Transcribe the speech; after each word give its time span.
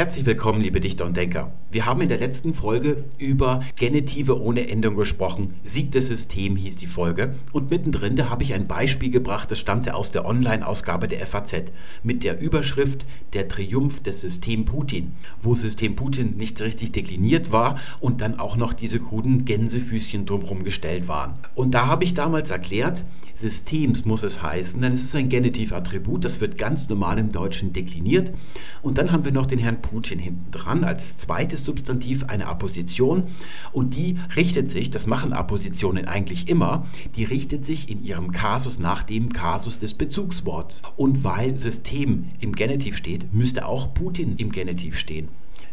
Herzlich 0.00 0.24
willkommen, 0.24 0.62
liebe 0.62 0.80
Dichter 0.80 1.04
und 1.04 1.14
Denker. 1.14 1.52
Wir 1.70 1.84
haben 1.84 2.00
in 2.00 2.08
der 2.08 2.18
letzten 2.18 2.54
Folge 2.54 3.04
über 3.18 3.62
Genitive 3.76 4.40
ohne 4.40 4.70
Endung 4.70 4.96
gesprochen. 4.96 5.52
Sieg 5.62 5.92
des 5.92 6.06
System 6.06 6.56
hieß 6.56 6.76
die 6.76 6.86
Folge. 6.86 7.34
Und 7.52 7.70
mittendrin, 7.70 8.16
da 8.16 8.30
habe 8.30 8.42
ich 8.42 8.54
ein 8.54 8.66
Beispiel 8.66 9.10
gebracht, 9.10 9.50
das 9.50 9.58
stammte 9.58 9.94
aus 9.94 10.10
der 10.10 10.24
Online-Ausgabe 10.24 11.06
der 11.06 11.26
FAZ 11.26 11.64
mit 12.02 12.24
der 12.24 12.40
Überschrift 12.40 13.04
Der 13.34 13.46
Triumph 13.46 14.02
des 14.02 14.22
System 14.22 14.64
Putin, 14.64 15.12
wo 15.42 15.54
System 15.54 15.96
Putin 15.96 16.38
nicht 16.38 16.62
richtig 16.62 16.92
dekliniert 16.92 17.52
war 17.52 17.78
und 18.00 18.22
dann 18.22 18.40
auch 18.40 18.56
noch 18.56 18.72
diese 18.72 19.00
kruden 19.00 19.44
Gänsefüßchen 19.44 20.24
drumherum 20.24 20.64
gestellt 20.64 21.08
waren. 21.08 21.34
Und 21.54 21.72
da 21.72 21.88
habe 21.88 22.04
ich 22.04 22.14
damals 22.14 22.50
erklärt, 22.50 23.04
Systems 23.34 24.06
muss 24.06 24.22
es 24.22 24.42
heißen, 24.42 24.80
denn 24.80 24.94
es 24.94 25.04
ist 25.04 25.14
ein 25.14 25.28
Genitivattribut, 25.28 26.24
das 26.24 26.40
wird 26.40 26.56
ganz 26.56 26.88
normal 26.88 27.18
im 27.18 27.32
Deutschen 27.32 27.74
dekliniert. 27.74 28.32
Und 28.80 28.96
dann 28.96 29.12
haben 29.12 29.26
wir 29.26 29.32
noch 29.32 29.46
den 29.46 29.58
Herrn 29.58 29.76
Putin 29.82 29.89
hinten 30.18 30.50
dran 30.50 30.84
als 30.84 31.18
zweites 31.18 31.64
Substantiv 31.64 32.24
eine 32.24 32.46
Apposition 32.46 33.24
und 33.72 33.96
die 33.96 34.18
richtet 34.36 34.70
sich, 34.70 34.90
das 34.90 35.06
machen 35.06 35.32
Appositionen 35.32 36.06
eigentlich 36.06 36.48
immer, 36.48 36.86
die 37.16 37.24
richtet 37.24 37.64
sich 37.64 37.88
in 37.90 38.02
ihrem 38.02 38.30
Kasus 38.30 38.78
nach 38.78 39.02
dem 39.02 39.32
Kasus 39.32 39.78
des 39.78 39.94
Bezugsworts. 39.94 40.82
Und 40.96 41.24
weil 41.24 41.58
System 41.58 42.30
im 42.40 42.52
Genitiv 42.52 42.96
steht, 42.96 43.32
müsste 43.32 43.66
auch 43.66 43.94
Putin 43.94 44.36
im 44.36 44.52
Genitiv 44.52 44.98
stehen. 44.98 45.28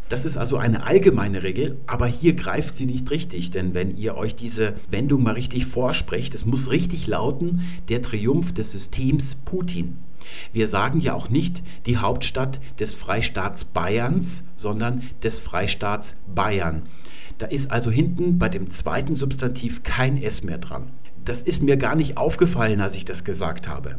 Das 0.08 0.24
ist 0.24 0.38
also 0.38 0.56
eine 0.56 0.84
allgemeine 0.84 1.42
Regel, 1.42 1.78
aber 1.86 2.06
hier 2.06 2.32
greift 2.32 2.76
sie 2.76 2.86
nicht 2.86 3.10
richtig, 3.10 3.50
denn 3.50 3.74
wenn 3.74 3.94
ihr 3.96 4.16
euch 4.16 4.34
diese 4.34 4.74
Wendung 4.90 5.22
mal 5.22 5.34
richtig 5.34 5.66
vorsprecht, 5.66 6.34
es 6.34 6.46
muss 6.46 6.70
richtig 6.70 7.06
lauten, 7.06 7.68
der 7.90 8.00
Triumph 8.00 8.54
des 8.54 8.70
Systems 8.70 9.36
Putin. 9.44 9.98
Wir 10.52 10.68
sagen 10.68 11.00
ja 11.00 11.14
auch 11.14 11.28
nicht 11.28 11.62
die 11.86 11.98
Hauptstadt 11.98 12.60
des 12.78 12.94
Freistaats 12.94 13.64
Bayerns, 13.64 14.44
sondern 14.56 15.02
des 15.22 15.38
Freistaats 15.38 16.16
Bayern. 16.26 16.82
Da 17.38 17.46
ist 17.46 17.70
also 17.70 17.90
hinten 17.90 18.38
bei 18.38 18.48
dem 18.48 18.70
zweiten 18.70 19.14
Substantiv 19.14 19.82
kein 19.82 20.20
S 20.20 20.42
mehr 20.42 20.58
dran 20.58 20.90
das 21.28 21.42
ist 21.42 21.62
mir 21.62 21.76
gar 21.76 21.94
nicht 21.94 22.16
aufgefallen, 22.16 22.80
als 22.80 22.94
ich 22.94 23.04
das 23.04 23.22
gesagt 23.22 23.68
habe. 23.68 23.96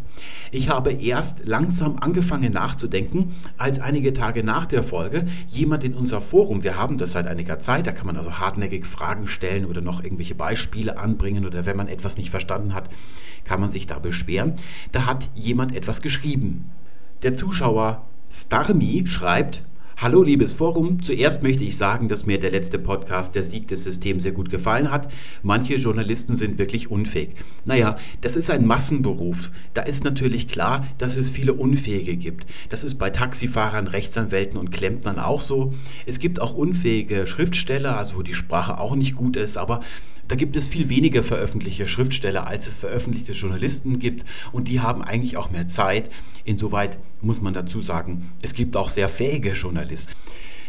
Ich 0.51 0.69
habe 0.69 0.91
erst 0.91 1.45
langsam 1.45 1.97
angefangen 1.99 2.51
nachzudenken, 2.51 3.35
als 3.57 3.79
einige 3.79 4.13
Tage 4.13 4.43
nach 4.43 4.65
der 4.65 4.83
Folge 4.83 5.27
jemand 5.47 5.83
in 5.83 5.93
unser 5.93 6.21
Forum, 6.21 6.63
wir 6.63 6.75
haben 6.75 6.97
das 6.97 7.11
seit 7.11 7.27
einiger 7.27 7.59
Zeit, 7.59 7.85
da 7.85 7.91
kann 7.91 8.07
man 8.07 8.17
also 8.17 8.39
hartnäckig 8.39 8.85
Fragen 8.85 9.27
stellen 9.27 9.65
oder 9.65 9.81
noch 9.81 10.03
irgendwelche 10.03 10.33
Beispiele 10.33 10.97
anbringen 10.97 11.45
oder 11.45 11.67
wenn 11.67 11.77
man 11.77 11.87
etwas 11.87 12.17
nicht 12.17 12.31
verstanden 12.31 12.73
hat, 12.73 12.89
kann 13.45 13.59
man 13.59 13.69
sich 13.69 13.85
da 13.85 13.99
beschweren. 13.99 14.53
Da 14.91 15.05
hat 15.05 15.29
jemand 15.35 15.75
etwas 15.75 16.01
geschrieben. 16.01 16.71
Der 17.21 17.35
Zuschauer 17.35 18.07
Starmi 18.31 19.05
schreibt, 19.05 19.63
Hallo 20.01 20.23
liebes 20.23 20.53
Forum, 20.53 21.03
zuerst 21.03 21.43
möchte 21.43 21.65
ich 21.65 21.75
sagen, 21.75 22.07
dass 22.07 22.25
mir 22.25 22.39
der 22.39 22.51
letzte 22.51 22.79
Podcast 22.79 23.35
Der 23.35 23.43
Sieg 23.43 23.67
des 23.67 23.83
Systems 23.83 24.23
sehr 24.23 24.31
gut 24.31 24.49
gefallen 24.49 24.91
hat. 24.91 25.11
Manche 25.43 25.75
Journalisten 25.75 26.37
sind 26.37 26.57
wirklich 26.57 26.89
unfähig. 26.89 27.31
Naja, 27.65 27.97
das 28.21 28.37
ist 28.37 28.49
ein 28.49 28.65
Massenberuf. 28.65 29.51
Da 29.73 29.81
ist 29.81 30.05
natürlich 30.05 30.47
klar, 30.47 30.87
dass 30.99 31.17
es 31.17 31.29
viele 31.29 31.51
Unfähige 31.51 32.15
gibt. 32.15 32.45
Das 32.69 32.85
ist 32.85 32.95
bei 32.95 33.09
Taxifahrern, 33.09 33.87
Rechtsanwälten 33.87 34.57
und 34.57 34.71
Klempnern 34.71 35.19
auch 35.19 35.41
so. 35.41 35.73
Es 36.05 36.19
gibt 36.19 36.39
auch 36.39 36.53
unfähige 36.53 37.27
Schriftsteller, 37.27 37.97
also 37.97 38.15
wo 38.15 38.21
die 38.21 38.35
Sprache 38.35 38.79
auch 38.79 38.95
nicht 38.95 39.17
gut 39.17 39.35
ist, 39.35 39.57
aber 39.57 39.81
da 40.29 40.35
gibt 40.35 40.55
es 40.55 40.67
viel 40.67 40.89
weniger 40.89 41.23
veröffentlichte 41.23 41.87
Schriftsteller, 41.87 42.45
als 42.45 42.67
es 42.67 42.75
veröffentlichte 42.75 43.33
Journalisten 43.33 43.97
gibt. 43.97 44.25
Und 44.51 44.67
die 44.67 44.79
haben 44.79 45.01
eigentlich 45.01 45.37
auch 45.37 45.49
mehr 45.49 45.67
Zeit. 45.67 46.11
Insoweit 46.45 46.99
muss 47.21 47.41
man 47.41 47.55
dazu 47.55 47.81
sagen, 47.81 48.31
es 48.41 48.53
gibt 48.53 48.77
auch 48.77 48.91
sehr 48.91 49.09
fähige 49.09 49.53
Journalisten. 49.53 50.13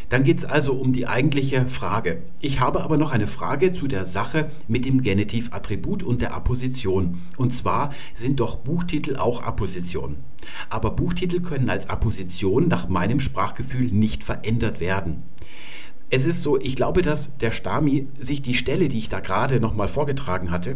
Dann 0.08 0.24
geht 0.24 0.38
es 0.38 0.44
also 0.44 0.72
um 0.72 0.92
die 0.92 1.06
eigentliche 1.06 1.66
Frage. 1.66 2.22
Ich 2.40 2.58
habe 2.58 2.82
aber 2.82 2.96
noch 2.96 3.12
eine 3.12 3.28
Frage 3.28 3.72
zu 3.72 3.86
der 3.86 4.06
Sache 4.06 4.50
mit 4.66 4.84
dem 4.86 5.02
Genitivattribut 5.02 6.02
und 6.02 6.20
der 6.20 6.34
Apposition. 6.34 7.20
Und 7.36 7.52
zwar 7.52 7.92
sind 8.14 8.40
doch 8.40 8.56
Buchtitel 8.56 9.16
auch 9.16 9.42
Appositionen. 9.42 10.16
Aber 10.68 10.92
Buchtitel 10.92 11.40
können 11.40 11.70
als 11.70 11.88
Apposition 11.88 12.66
nach 12.66 12.88
meinem 12.88 13.20
Sprachgefühl 13.20 13.92
nicht 13.92 14.24
verändert 14.24 14.80
werden. 14.80 15.22
Es 16.12 16.24
ist 16.24 16.42
so, 16.42 16.58
ich 16.60 16.74
glaube, 16.74 17.02
dass 17.02 17.30
der 17.38 17.52
Stami 17.52 18.08
sich 18.18 18.42
die 18.42 18.56
Stelle, 18.56 18.88
die 18.88 18.98
ich 18.98 19.08
da 19.08 19.20
gerade 19.20 19.60
nochmal 19.60 19.86
vorgetragen 19.86 20.50
hatte, 20.50 20.74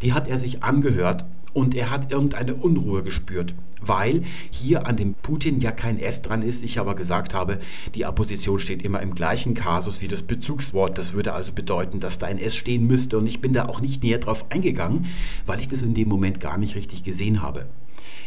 die 0.00 0.14
hat 0.14 0.26
er 0.26 0.38
sich 0.38 0.62
angehört 0.62 1.26
und 1.52 1.74
er 1.74 1.90
hat 1.90 2.10
irgendeine 2.10 2.54
Unruhe 2.54 3.02
gespürt, 3.02 3.54
weil 3.82 4.22
hier 4.50 4.86
an 4.86 4.96
dem 4.96 5.12
Putin 5.12 5.60
ja 5.60 5.70
kein 5.70 5.98
S 5.98 6.22
dran 6.22 6.40
ist. 6.40 6.62
Ich 6.62 6.78
aber 6.78 6.94
gesagt 6.94 7.34
habe, 7.34 7.58
die 7.94 8.06
Apposition 8.06 8.58
steht 8.58 8.82
immer 8.82 9.02
im 9.02 9.14
gleichen 9.14 9.52
Kasus 9.52 10.00
wie 10.00 10.08
das 10.08 10.22
Bezugswort. 10.22 10.96
Das 10.96 11.12
würde 11.12 11.34
also 11.34 11.52
bedeuten, 11.52 12.00
dass 12.00 12.18
da 12.18 12.26
ein 12.26 12.38
S 12.38 12.56
stehen 12.56 12.86
müsste 12.86 13.18
und 13.18 13.26
ich 13.26 13.42
bin 13.42 13.52
da 13.52 13.66
auch 13.66 13.82
nicht 13.82 14.02
näher 14.02 14.18
drauf 14.18 14.46
eingegangen, 14.48 15.06
weil 15.44 15.60
ich 15.60 15.68
das 15.68 15.82
in 15.82 15.92
dem 15.92 16.08
Moment 16.08 16.40
gar 16.40 16.56
nicht 16.56 16.74
richtig 16.74 17.04
gesehen 17.04 17.42
habe. 17.42 17.66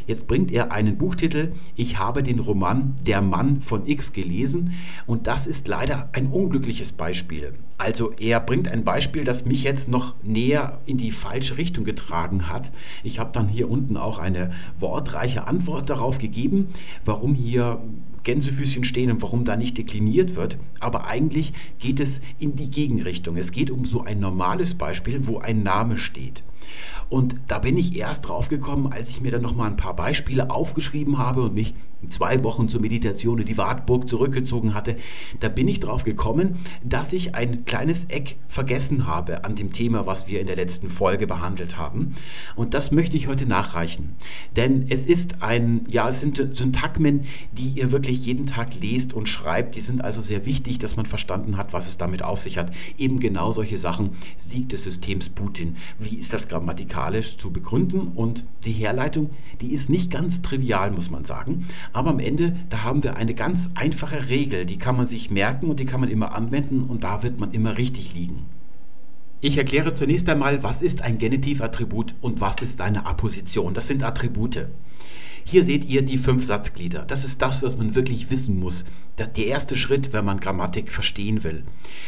Jetzt 0.08 0.28
bringt 0.28 0.52
er 0.52 0.72
einen 0.72 0.98
Buchtitel, 0.98 1.54
ich 1.76 1.98
habe 1.98 2.24
den 2.24 2.40
Roman 2.40 2.96
Der 3.06 3.22
Mann 3.22 3.62
von 3.62 3.88
X 3.88 4.14
gelesen 4.14 4.74
und 5.06 5.28
das 5.28 5.48
ist 5.48 5.68
leider 5.68 6.10
ein 6.14 6.28
unglückliches 6.28 6.92
Beispiel. 6.92 7.54
Also 7.78 8.12
er 8.20 8.40
bringt 8.40 8.68
ein 8.68 8.84
Beispiel, 8.84 9.24
das 9.24 9.46
mich 9.46 9.64
jetzt 9.64 9.90
noch 9.90 10.16
näher 10.24 10.80
in 10.86 10.98
die 10.98 11.12
falsche 11.12 11.58
Richtung 11.58 11.84
getragen 11.84 12.50
hat. 12.50 12.72
Ich 13.04 13.20
habe 13.20 13.32
dann 13.34 13.48
hier 13.48 13.70
unten 13.70 13.98
auch 13.98 14.20
eine 14.20 14.52
wortreiche 14.80 15.48
Antwort 15.48 15.90
darauf 15.90 16.18
gegeben, 16.18 16.68
warum 17.06 17.34
hier 17.34 17.82
Gänsefüßchen 18.24 18.84
stehen 18.84 19.12
und 19.12 19.22
warum 19.22 19.46
da 19.46 19.56
nicht 19.56 19.78
dekliniert 19.78 20.36
wird. 20.36 20.58
Aber 20.80 21.08
eigentlich 21.08 21.54
geht 21.80 22.00
es 22.00 22.22
in 22.40 22.56
die 22.56 22.72
Gegenrichtung. 22.72 23.38
Es 23.38 23.52
geht 23.52 23.70
um 23.70 23.86
so 23.86 24.04
ein 24.04 24.20
normales 24.20 24.76
Beispiel, 24.76 25.28
wo 25.28 25.40
ein 25.40 25.64
Name 25.64 25.98
steht. 25.98 26.44
Und 27.14 27.36
da 27.48 27.60
bin 27.60 27.78
ich 27.78 27.96
erst 27.96 28.28
drauf 28.28 28.48
gekommen, 28.48 28.92
als 28.92 29.12
ich 29.12 29.22
mir 29.22 29.30
dann 29.30 29.44
noch 29.44 29.56
mal 29.56 29.68
ein 29.68 29.78
paar 29.78 29.96
Beispiele 29.96 30.50
aufgeschrieben 30.50 31.20
habe 31.20 31.44
und 31.44 31.54
mich 31.54 31.76
zwei 32.10 32.44
Wochen 32.44 32.68
zur 32.68 32.82
Meditation 32.82 33.40
in 33.40 33.46
die 33.46 33.58
Wartburg 33.58 34.08
zurückgezogen 34.08 34.74
hatte. 34.74 34.98
Da 35.40 35.50
bin 35.50 35.68
ich 35.68 35.80
drauf 35.80 36.04
gekommen, 36.04 36.56
dass 36.84 37.14
ich 37.14 37.36
ein 37.36 37.66
kleines 37.66 38.06
Eck 38.06 38.38
vergessen 38.48 39.08
habe 39.08 39.44
an 39.46 39.56
dem 39.56 39.74
Thema, 39.74 40.06
was 40.06 40.28
wir 40.28 40.42
in 40.42 40.48
der 40.48 40.56
letzten 40.56 40.90
Folge 40.90 41.28
behandelt 41.28 41.78
haben. 41.78 42.16
Und 42.56 42.74
das 42.74 42.92
möchte 42.92 43.18
ich 43.18 43.28
heute 43.28 43.46
nachreichen. 43.46 44.16
Denn 44.56 44.86
es 44.90 45.06
ist 45.06 45.42
ein, 45.42 45.86
ja, 45.90 46.08
es 46.10 46.20
sind 46.20 46.42
Syntagmen, 46.56 47.26
die 47.52 47.70
ihr 47.70 47.92
wirklich 47.92 48.26
jeden 48.26 48.46
Tag 48.46 48.80
lest 48.82 49.14
und 49.14 49.30
schreibt. 49.30 49.76
Die 49.76 49.82
sind 49.82 50.04
also 50.04 50.22
sehr 50.22 50.46
wichtig, 50.46 50.80
dass 50.80 50.96
man 50.96 51.06
verstanden 51.06 51.58
hat, 51.58 51.74
was 51.74 51.88
es 51.88 51.98
damit 51.98 52.24
auf 52.24 52.40
sich 52.40 52.58
hat. 52.58 52.72
Eben 52.98 53.20
genau 53.20 53.52
solche 53.52 53.78
Sachen. 53.78 54.12
Sieg 54.38 54.70
des 54.70 54.84
Systems 54.84 55.30
Putin. 55.30 55.78
Wie 56.00 56.16
ist 56.16 56.34
das 56.34 56.48
grammatikalisch 56.48 57.38
zu 57.38 57.52
begründen? 57.52 58.12
Und 58.16 58.44
die 58.66 58.72
Herleitung, 58.72 59.32
die 59.62 59.74
ist 59.74 59.90
nicht 59.90 60.12
ganz 60.12 60.42
trivial, 60.42 60.92
muss 60.92 61.10
man 61.10 61.26
sagen. 61.26 61.66
Aber 61.94 62.10
am 62.10 62.20
Ende, 62.20 62.56
da 62.70 62.84
haben 62.84 63.04
wir 63.04 63.16
eine 63.16 63.36
ganz 63.36 63.70
einfache 63.76 64.28
Regel, 64.28 64.66
die 64.66 64.80
kann 64.80 64.98
man 64.98 65.06
sich 65.06 65.30
merken 65.30 65.70
und 65.70 65.80
die 65.80 65.86
kann 65.86 66.00
man 66.00 66.10
immer 66.10 66.34
anwenden 66.34 66.84
und 66.84 67.04
da 67.04 67.22
wird 67.22 67.40
man 67.40 67.52
immer 67.52 67.78
richtig 67.78 68.16
liegen. 68.16 68.48
Ich 69.42 69.58
erkläre 69.58 69.94
zunächst 69.94 70.28
einmal, 70.30 70.64
was 70.64 70.82
ist 70.82 71.02
ein 71.02 71.20
Genitivattribut 71.20 72.16
und 72.22 72.42
was 72.42 72.62
ist 72.62 72.82
eine 72.82 73.06
Apposition. 73.06 73.74
Das 73.74 73.88
sind 73.88 74.02
Attribute. 74.02 74.68
Hier 75.46 75.64
seht 75.64 75.86
ihr 75.86 76.02
die 76.02 76.18
fünf 76.18 76.46
Satzglieder. 76.46 77.04
Das 77.06 77.26
ist 77.26 77.42
das, 77.42 77.62
was 77.62 77.78
man 77.78 77.96
wirklich 77.96 78.30
wissen 78.30 78.60
muss. 78.60 78.86
Der 79.18 79.36
erste 79.36 79.78
Schritt, 79.78 80.14
wenn 80.14 80.26
man 80.26 80.40
Grammatik 80.40 80.92
verstehen 80.92 81.44
will. 81.44 81.64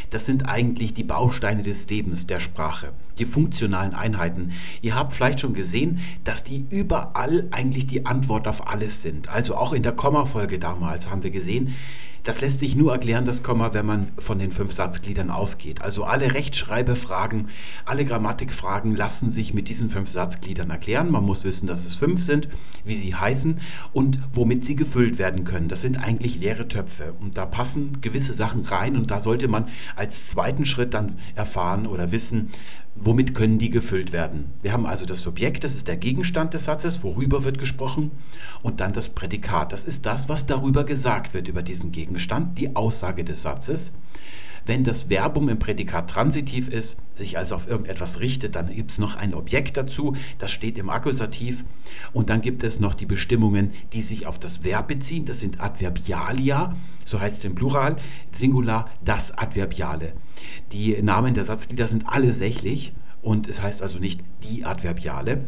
Das 0.09 0.25
sind 0.25 0.47
eigentlich 0.47 0.94
die 0.94 1.03
Bausteine 1.03 1.62
des 1.62 1.88
Lebens, 1.90 2.25
der 2.25 2.40
Sprache, 2.40 2.94
die 3.19 3.25
funktionalen 3.25 3.94
Einheiten. 3.94 4.51
Ihr 4.81 4.95
habt 4.95 5.13
vielleicht 5.13 5.41
schon 5.41 5.53
gesehen, 5.53 6.00
dass 6.24 6.44
die 6.44 6.66
überall 6.69 7.47
eigentlich 7.51 7.88
die 7.88 8.06
Antwort 8.06 8.47
auf 8.47 8.68
alles 8.68 9.01
sind. 9.01 9.29
Also 9.29 9.56
auch 9.56 9.74
in 9.74 9.84
der 9.84 9.91
Kommafolge 9.91 10.57
damals 10.57 11.09
haben 11.09 11.24
wir 11.24 11.31
gesehen, 11.31 11.75
das 12.25 12.41
lässt 12.41 12.59
sich 12.59 12.75
nur 12.75 12.91
erklären, 12.91 13.24
das 13.24 13.44
Komma, 13.44 13.74
wenn 13.74 13.86
man 13.86 14.07
von 14.18 14.39
den 14.39 14.51
fünf 14.51 14.74
Satzgliedern 14.74 15.30
ausgeht. 15.30 15.81
Also 15.83 16.06
alle 16.06 16.33
Rechtschreibefragen, 16.33 17.50
alle 17.86 18.04
Grammatikfragen 18.04 18.95
lassen 18.95 19.30
sich 19.30 19.54
mit 19.54 19.69
diesen 19.69 19.92
fünf 19.92 20.10
Satzgliedern 20.10 20.72
erklären. 20.72 21.12
Man 21.12 21.24
muss 21.24 21.44
wissen, 21.44 21.68
dass 21.68 21.86
es 21.86 21.94
fünf 21.94 22.24
sind, 22.24 22.50
wie 22.83 22.95
sie 22.95 23.13
heißen 23.13 23.60
und 23.94 24.19
womit 24.33 24.66
sie 24.66 24.75
gefüllt 24.75 25.19
werden 25.19 25.45
können. 25.45 25.69
Das 25.69 25.81
sind 25.81 25.98
eigentlich 25.98 26.39
leere 26.39 26.68
Töpfe 26.68 27.13
und 27.22 27.38
da 27.38 27.45
passen 27.45 28.01
gewisse 28.01 28.33
Sachen 28.33 28.63
rein 28.63 28.98
und 28.98 29.12
da 29.12 29.22
sollte 29.22 29.48
man 29.48 29.68
als 29.95 30.25
zweiten 30.25 30.66
Schritt 30.66 30.95
dann 30.95 31.19
erfahren 31.36 31.86
oder 31.86 32.12
wissen, 32.12 32.50
Womit 32.97 33.36
können 33.36 33.59
die 33.59 33.69
gefüllt 33.69 34.13
werden? 34.13 34.53
Wir 34.62 34.71
haben 34.71 34.86
also 34.86 35.06
das 35.06 35.19
Subjekt, 35.19 35.65
das 35.65 35.75
ist 35.75 35.89
der 35.89 35.97
Gegenstand 35.97 36.53
des 36.53 36.63
Satzes, 36.63 37.03
worüber 37.03 37.44
wird 37.44 37.59
gesprochen, 37.59 38.12
und 38.63 38.80
dann 38.80 38.94
das 38.94 39.09
Prädikat, 39.09 39.74
das 39.74 39.83
ist 39.83 40.06
das, 40.06 40.30
was 40.30 40.45
darüber 40.45 40.86
gesagt 40.86 41.33
wird, 41.33 41.50
über 41.50 41.62
diesen 41.62 41.92
Gegenstand, 41.92 42.57
die 42.57 42.75
Aussage 42.75 43.25
des 43.25 43.42
Satzes. 43.42 43.92
Wenn 44.65 44.83
das 44.83 45.03
Verbum 45.03 45.47
im 45.50 45.59
Prädikat 45.59 46.09
transitiv 46.09 46.69
ist, 46.69 46.97
sich 47.15 47.38
also 47.38 47.56
auf 47.56 47.67
irgendetwas 47.67 48.19
richtet, 48.19 48.56
dann 48.56 48.73
gibt 48.73 48.91
es 48.91 48.97
noch 48.97 49.15
ein 49.15 49.33
Objekt 49.33 49.77
dazu, 49.77 50.15
das 50.39 50.51
steht 50.51 50.77
im 50.77 50.89
Akkusativ. 50.89 51.63
Und 52.13 52.29
dann 52.29 52.41
gibt 52.41 52.63
es 52.63 52.79
noch 52.79 52.95
die 52.95 53.06
Bestimmungen, 53.06 53.71
die 53.94 54.01
sich 54.01 54.25
auf 54.25 54.39
das 54.39 54.63
Verb 54.63 54.88
beziehen. 54.88 55.25
Das 55.25 55.39
sind 55.39 55.62
Adverbialia, 55.62 56.75
so 57.06 57.19
heißt 57.19 57.39
es 57.39 57.45
im 57.45 57.56
Plural, 57.56 57.97
Singular, 58.31 58.89
das 59.03 59.38
Adverbiale. 59.38 60.13
Die 60.71 61.01
Namen 61.01 61.35
der 61.35 61.44
Satzglieder 61.44 61.88
sind 61.88 62.07
alle 62.07 62.33
sächlich 62.33 62.94
und 63.21 63.47
es 63.47 63.62
heißt 63.62 63.81
also 63.81 64.00
nicht 64.00 64.21
die 64.44 64.65
Adverbiale 64.65 65.45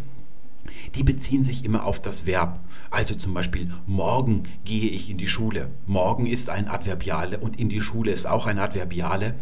die 0.96 1.04
beziehen 1.04 1.44
sich 1.44 1.66
immer 1.66 1.86
auf 1.86 2.02
das 2.02 2.26
Verb. 2.26 2.60
Also 2.90 3.16
zum 3.16 3.34
Beispiel, 3.34 3.72
morgen 3.86 4.44
gehe 4.66 4.90
ich 4.90 5.10
in 5.10 5.18
die 5.18 5.28
Schule. 5.28 5.70
Morgen 5.86 6.26
ist 6.26 6.50
ein 6.50 6.68
Adverbiale 6.68 7.40
und 7.40 7.60
in 7.60 7.70
die 7.70 7.82
Schule 7.82 8.12
ist 8.12 8.28
auch 8.28 8.46
ein 8.46 8.60
Adverbiale. 8.60 9.36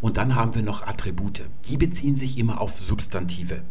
Und 0.00 0.16
dann 0.16 0.34
haben 0.34 0.54
wir 0.54 0.62
noch 0.62 0.86
Attribute. 0.86 1.42
Die 1.68 1.76
beziehen 1.76 2.16
sich 2.16 2.38
immer 2.38 2.60
auf 2.60 2.76
Substantive. 2.76 3.62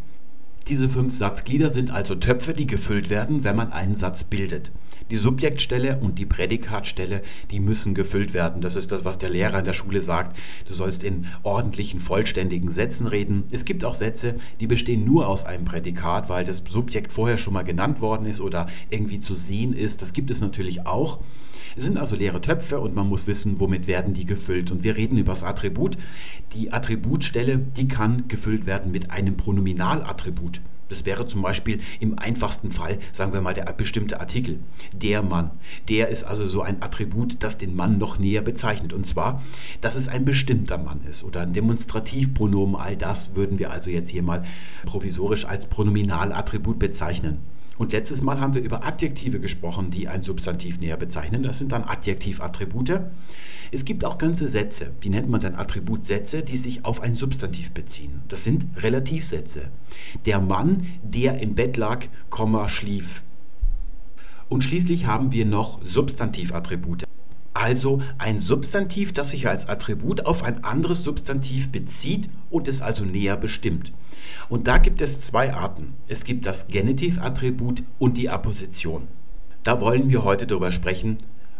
Diese 0.68 0.89
fünf 0.89 1.15
Satzglieder 1.15 1.69
sind 1.69 1.92
also 1.92 2.15
Töpfe, 2.15 2.54
die 2.54 2.68
gefüllt 2.68 3.09
werden, 3.09 3.45
wenn 3.45 3.56
man 3.56 3.71
einen 3.71 3.95
Satz 3.95 4.25
bildet. 4.25 4.71
Die 5.09 5.15
Subjektstelle 5.15 6.00
und 6.01 6.19
die 6.19 6.25
Prädikatstelle, 6.25 7.21
die 7.50 7.59
müssen 7.59 7.94
gefüllt 7.94 8.33
werden. 8.33 8.62
Das 8.62 8.75
ist 8.75 8.92
das, 8.92 9.06
was 9.06 9.18
der 9.18 9.30
Lehrer 9.30 9.59
in 9.59 9.65
der 9.65 9.74
Schule 9.74 10.01
sagt. 10.01 10.38
Du 10.68 10.74
sollst 10.74 11.04
in 11.04 11.27
ordentlichen, 11.44 12.00
vollständigen 12.00 12.69
Sätzen 12.69 13.07
reden. 13.07 13.45
Es 13.51 13.63
gibt 13.63 13.86
auch 13.86 13.94
Sätze, 13.94 14.36
die 14.59 14.68
bestehen 14.68 15.06
nur 15.06 15.27
aus 15.27 15.45
einem 15.45 15.65
Prädikat, 15.65 16.27
weil 16.30 16.44
das 16.44 16.62
Subjekt 16.69 17.13
vorher 17.13 17.38
schon 17.38 17.54
mal 17.54 17.63
genannt 17.63 18.01
worden 18.01 18.25
ist 18.25 18.42
oder 18.42 18.68
irgendwie 18.89 19.19
zu 19.19 19.33
sehen 19.33 19.74
ist. 19.74 20.01
Das 20.01 20.13
gibt 20.13 20.30
es 20.30 20.42
natürlich 20.42 20.86
auch. 20.86 21.19
Es 21.77 21.83
sind 21.83 21.98
also 21.98 22.15
leere 22.15 22.42
Töpfe 22.42 22.80
und 22.80 22.95
man 22.95 23.07
muss 23.07 23.27
wissen, 23.27 23.59
womit 23.59 23.88
werden 23.88 24.13
die 24.13 24.25
gefüllt. 24.25 24.71
Und 24.71 24.83
wir 24.83 24.98
reden 24.98 25.18
über 25.18 25.31
das 25.31 25.44
Attribut. 25.44 25.98
Die 26.54 26.74
Attributstelle, 26.74 27.59
die 27.59 27.88
kann 27.88 28.27
gefüllt 28.27 28.65
werden 28.65 28.92
mit 28.92 29.12
einem 29.12 29.38
Pronominalattribut. 29.38 30.62
Das 30.89 31.06
wäre 31.06 31.28
zum 31.28 31.42
Beispiel 31.42 31.80
im 32.00 32.18
einfachsten 32.18 32.72
Fall, 32.72 33.00
sagen 33.12 33.34
wir 33.34 33.42
mal, 33.42 33.54
der 33.54 33.66
bestimmte 33.74 34.19
Artikel. 34.19 34.60
Der 34.94 35.22
Mann. 35.22 35.51
Der 35.89 36.10
ist 36.10 36.24
also 36.24 36.45
so 36.45 36.62
ein 36.62 36.81
Attribut, 36.81 37.38
das 37.44 37.57
den 37.57 37.75
Mann 37.75 37.98
noch 37.98 38.19
näher 38.19 38.42
bezeichnet. 38.42 38.94
Und 38.94 39.06
zwar, 39.06 39.42
dass 39.81 39.95
es 39.95 40.07
ein 40.07 40.25
bestimmter 40.25 40.78
Mann 40.78 41.01
ist 41.10 41.24
oder 41.24 41.42
ein 41.42 41.54
Demonstrativpronomen. 41.54 42.75
All 42.75 42.98
das 42.98 43.36
würden 43.36 43.60
wir 43.60 43.72
also 43.72 43.89
jetzt 43.89 44.10
hier 44.10 44.24
mal 44.24 44.44
provisorisch 44.86 45.45
als 45.45 45.68
Pronominalattribut 45.68 46.80
bezeichnen. 46.80 47.40
Und 47.78 47.92
letztes 47.92 48.22
Mal 48.22 48.40
haben 48.40 48.56
wir 48.56 48.62
über 48.62 48.84
Adjektive 48.86 49.40
gesprochen, 49.40 49.92
die 49.92 50.08
ein 50.08 50.24
Substantiv 50.24 50.80
näher 50.80 50.98
bezeichnen. 50.98 51.44
Das 51.44 51.60
sind 51.60 51.72
dann 51.72 51.84
Adjektivattribute. 51.84 53.02
Es 53.72 53.86
gibt 53.86 54.04
auch 54.04 54.18
ganze 54.18 54.48
Sätze, 54.48 54.92
die 55.04 55.10
nennt 55.10 55.30
man 55.30 55.42
dann 55.42 55.56
Attributsätze, 55.56 56.42
die 56.42 56.58
sich 56.58 56.86
auf 56.86 57.02
ein 57.02 57.16
Substantiv 57.16 57.72
beziehen. 57.72 58.22
Das 58.30 58.44
sind 58.44 58.66
Relativsätze. 58.78 59.70
Der 60.26 60.40
Mann, 60.40 60.88
der 61.04 61.40
im 61.40 61.54
Bett 61.54 61.78
lag, 61.78 62.06
schlief. 62.68 63.22
Und 64.50 64.64
schließlich 64.64 65.06
haben 65.06 65.32
wir 65.32 65.46
noch 65.46 65.80
Substantivattribute. 65.84 67.04
Also 67.54 68.02
ein 68.18 68.40
Substantiv, 68.40 69.14
das 69.14 69.32
sich 69.32 69.48
als 69.48 69.68
Attribut 69.68 70.26
auf 70.26 70.44
ein 70.44 70.64
anderes 70.64 71.04
Substantiv 71.04 71.72
bezieht 71.72 72.30
und 72.50 72.68
es 72.68 72.82
also 72.82 73.04
näher 73.04 73.36
bestimmt. 73.36 73.92
Und 74.50 74.68
da 74.68 74.78
gibt 74.78 75.02
es 75.02 75.22
zwei 75.22 75.54
Arten. 75.54 75.96
Es 76.08 76.24
gibt 76.24 76.46
das 76.46 76.68
Genitivattribut 76.68 77.84
und 78.00 78.18
die 78.18 78.30
Apposition. 78.30 79.08
Da 79.64 79.82
wollen 79.82 80.10
wir 80.10 80.24
heute 80.24 80.48
darüber 80.48 80.72
sprechen, 80.72 81.18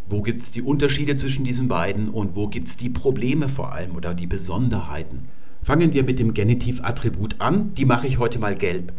wo 0.10 0.22
gibt 0.22 0.42
es 0.42 0.52
die 0.52 0.62
Unterschiede 0.62 1.18
zwischen 1.18 1.44
diesen 1.44 1.68
beiden 1.68 2.10
und 2.10 2.36
wo 2.36 2.48
gibt 2.48 2.70
es 2.70 2.78
die 2.78 2.90
Probleme 2.90 3.50
vor 3.50 3.74
allem 3.74 3.96
oder 3.96 4.14
die 4.14 4.28
Besonderheiten. 4.28 5.28
Fangen 5.64 5.94
wir 5.94 6.06
mit 6.06 6.20
dem 6.20 6.34
Genitivattribut 6.34 7.42
an. 7.42 7.74
Die 7.74 7.84
mache 7.84 8.08
ich 8.08 8.20
heute 8.20 8.40
mal 8.40 8.56
gelb. 8.56 8.94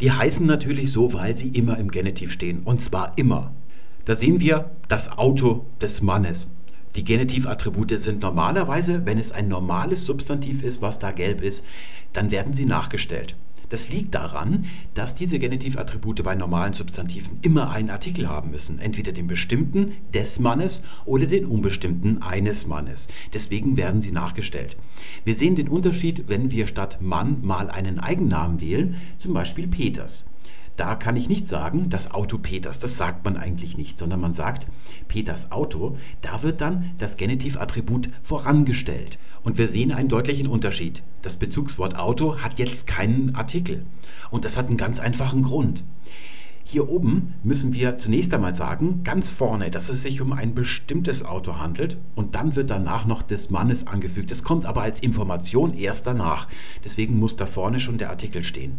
Die 0.00 0.12
heißen 0.12 0.46
natürlich 0.46 0.92
so, 0.92 1.12
weil 1.12 1.36
sie 1.36 1.48
immer 1.48 1.78
im 1.78 1.90
Genitiv 1.90 2.30
stehen. 2.32 2.60
Und 2.60 2.80
zwar 2.80 3.18
immer. 3.18 3.52
Da 4.04 4.14
sehen 4.14 4.38
wir 4.38 4.70
das 4.86 5.10
Auto 5.18 5.66
des 5.80 6.02
Mannes. 6.02 6.46
Die 6.96 7.04
Genitivattribute 7.04 8.00
sind 8.00 8.20
normalerweise, 8.20 9.04
wenn 9.04 9.18
es 9.18 9.30
ein 9.30 9.48
normales 9.48 10.06
Substantiv 10.06 10.62
ist, 10.62 10.80
was 10.80 10.98
da 10.98 11.10
gelb 11.10 11.42
ist, 11.42 11.62
dann 12.14 12.30
werden 12.30 12.54
sie 12.54 12.64
nachgestellt. 12.64 13.36
Das 13.68 13.90
liegt 13.90 14.14
daran, 14.14 14.64
dass 14.94 15.14
diese 15.14 15.38
Genitivattribute 15.38 16.22
bei 16.22 16.34
normalen 16.34 16.72
Substantiven 16.72 17.38
immer 17.42 17.70
einen 17.70 17.90
Artikel 17.90 18.28
haben 18.28 18.50
müssen, 18.50 18.78
entweder 18.78 19.12
den 19.12 19.26
bestimmten 19.26 19.96
des 20.14 20.38
Mannes 20.38 20.82
oder 21.04 21.26
den 21.26 21.44
unbestimmten 21.44 22.22
eines 22.22 22.66
Mannes. 22.66 23.08
Deswegen 23.34 23.76
werden 23.76 24.00
sie 24.00 24.12
nachgestellt. 24.12 24.76
Wir 25.24 25.34
sehen 25.34 25.56
den 25.56 25.68
Unterschied, 25.68 26.28
wenn 26.28 26.50
wir 26.50 26.66
statt 26.66 27.02
Mann 27.02 27.38
mal 27.42 27.68
einen 27.68 27.98
Eigennamen 27.98 28.60
wählen, 28.62 28.96
zum 29.18 29.34
Beispiel 29.34 29.66
Peters. 29.66 30.24
Da 30.76 30.94
kann 30.94 31.16
ich 31.16 31.28
nicht 31.28 31.48
sagen, 31.48 31.88
das 31.88 32.10
Auto 32.10 32.36
Peters, 32.36 32.78
das 32.78 32.96
sagt 32.96 33.24
man 33.24 33.36
eigentlich 33.36 33.78
nicht, 33.78 33.98
sondern 33.98 34.20
man 34.20 34.34
sagt 34.34 34.66
Peters 35.08 35.50
Auto, 35.50 35.96
da 36.20 36.42
wird 36.42 36.60
dann 36.60 36.90
das 36.98 37.16
Genitivattribut 37.16 38.10
vorangestellt. 38.22 39.18
Und 39.42 39.58
wir 39.58 39.68
sehen 39.68 39.92
einen 39.92 40.08
deutlichen 40.08 40.48
Unterschied. 40.48 41.02
Das 41.22 41.36
Bezugswort 41.36 41.96
Auto 41.96 42.38
hat 42.38 42.58
jetzt 42.58 42.86
keinen 42.86 43.34
Artikel. 43.34 43.86
Und 44.30 44.44
das 44.44 44.58
hat 44.58 44.66
einen 44.66 44.76
ganz 44.76 45.00
einfachen 45.00 45.42
Grund. 45.42 45.82
Hier 46.68 46.88
oben 46.88 47.34
müssen 47.44 47.74
wir 47.74 47.96
zunächst 47.96 48.34
einmal 48.34 48.52
sagen, 48.52 49.04
ganz 49.04 49.30
vorne, 49.30 49.70
dass 49.70 49.88
es 49.88 50.02
sich 50.02 50.20
um 50.20 50.32
ein 50.32 50.52
bestimmtes 50.52 51.24
Auto 51.24 51.58
handelt 51.58 51.96
und 52.16 52.34
dann 52.34 52.56
wird 52.56 52.70
danach 52.70 53.06
noch 53.06 53.22
des 53.22 53.50
Mannes 53.50 53.86
angefügt. 53.86 54.32
Das 54.32 54.42
kommt 54.42 54.66
aber 54.66 54.82
als 54.82 54.98
Information 54.98 55.74
erst 55.74 56.08
danach. 56.08 56.48
Deswegen 56.84 57.20
muss 57.20 57.36
da 57.36 57.46
vorne 57.46 57.78
schon 57.78 57.98
der 57.98 58.10
Artikel 58.10 58.42
stehen. 58.42 58.78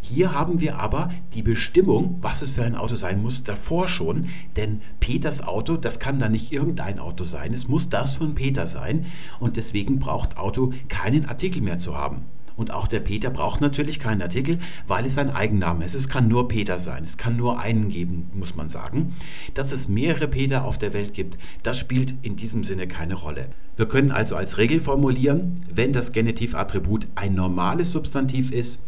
Hier 0.00 0.32
haben 0.32 0.62
wir 0.62 0.78
aber 0.78 1.10
die 1.34 1.42
Bestimmung, 1.42 2.16
was 2.22 2.40
es 2.40 2.48
für 2.48 2.64
ein 2.64 2.74
Auto 2.74 2.94
sein 2.94 3.20
muss, 3.20 3.44
davor 3.44 3.88
schon, 3.88 4.30
denn 4.56 4.80
Peters 4.98 5.42
Auto, 5.42 5.76
das 5.76 6.00
kann 6.00 6.18
dann 6.18 6.32
nicht 6.32 6.50
irgendein 6.50 6.98
Auto 6.98 7.24
sein, 7.24 7.52
es 7.52 7.68
muss 7.68 7.90
das 7.90 8.14
von 8.14 8.34
Peter 8.34 8.66
sein 8.66 9.04
und 9.38 9.58
deswegen 9.58 9.98
braucht 9.98 10.38
Auto 10.38 10.72
keinen 10.88 11.26
Artikel 11.26 11.60
mehr 11.60 11.76
zu 11.76 11.94
haben. 11.94 12.24
Und 12.58 12.72
auch 12.72 12.88
der 12.88 12.98
Peter 12.98 13.30
braucht 13.30 13.60
natürlich 13.60 14.00
keinen 14.00 14.20
Artikel, 14.20 14.58
weil 14.88 15.06
es 15.06 15.16
ein 15.16 15.30
Eigenname 15.30 15.84
ist. 15.84 15.94
Es 15.94 16.08
kann 16.08 16.26
nur 16.26 16.48
Peter 16.48 16.80
sein. 16.80 17.04
Es 17.04 17.16
kann 17.16 17.36
nur 17.36 17.60
einen 17.60 17.88
geben, 17.88 18.30
muss 18.34 18.56
man 18.56 18.68
sagen. 18.68 19.14
Dass 19.54 19.70
es 19.70 19.88
mehrere 19.88 20.26
Peter 20.26 20.64
auf 20.64 20.76
der 20.76 20.92
Welt 20.92 21.14
gibt, 21.14 21.38
das 21.62 21.78
spielt 21.78 22.14
in 22.22 22.34
diesem 22.34 22.64
Sinne 22.64 22.88
keine 22.88 23.14
Rolle. 23.14 23.46
Wir 23.76 23.86
können 23.86 24.10
also 24.10 24.34
als 24.34 24.58
Regel 24.58 24.80
formulieren, 24.80 25.54
wenn 25.72 25.92
das 25.92 26.10
Genitivattribut 26.10 27.06
ein 27.14 27.36
normales 27.36 27.92
Substantiv 27.92 28.50
ist, 28.50 28.80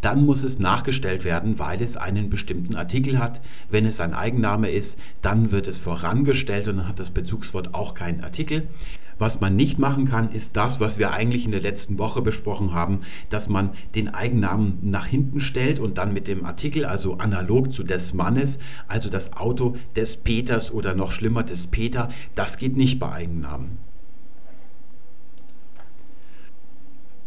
dann 0.00 0.26
muss 0.26 0.42
es 0.42 0.58
nachgestellt 0.58 1.24
werden, 1.24 1.60
weil 1.60 1.80
es 1.80 1.96
einen 1.96 2.28
bestimmten 2.28 2.74
Artikel 2.74 3.20
hat. 3.20 3.40
Wenn 3.70 3.86
es 3.86 4.00
ein 4.00 4.14
Eigenname 4.14 4.68
ist, 4.68 4.98
dann 5.22 5.52
wird 5.52 5.68
es 5.68 5.78
vorangestellt 5.78 6.66
und 6.66 6.78
dann 6.78 6.88
hat 6.88 6.98
das 6.98 7.10
Bezugswort 7.10 7.72
auch 7.72 7.94
keinen 7.94 8.24
Artikel. 8.24 8.66
Was 9.22 9.40
man 9.40 9.54
nicht 9.54 9.78
machen 9.78 10.06
kann, 10.06 10.32
ist 10.32 10.56
das, 10.56 10.80
was 10.80 10.98
wir 10.98 11.12
eigentlich 11.12 11.44
in 11.44 11.52
der 11.52 11.60
letzten 11.60 11.96
Woche 11.96 12.22
besprochen 12.22 12.74
haben, 12.74 13.02
dass 13.30 13.48
man 13.48 13.70
den 13.94 14.12
Eigennamen 14.12 14.78
nach 14.82 15.06
hinten 15.06 15.38
stellt 15.38 15.78
und 15.78 15.96
dann 15.96 16.12
mit 16.12 16.26
dem 16.26 16.44
Artikel, 16.44 16.84
also 16.84 17.18
analog 17.18 17.72
zu 17.72 17.84
des 17.84 18.14
Mannes, 18.14 18.58
also 18.88 19.08
das 19.08 19.34
Auto 19.34 19.76
des 19.94 20.16
Peters 20.16 20.72
oder 20.72 20.94
noch 20.94 21.12
schlimmer 21.12 21.44
des 21.44 21.68
Peter, 21.68 22.10
das 22.34 22.58
geht 22.58 22.76
nicht 22.76 22.98
bei 22.98 23.12
Eigennamen. 23.12 23.78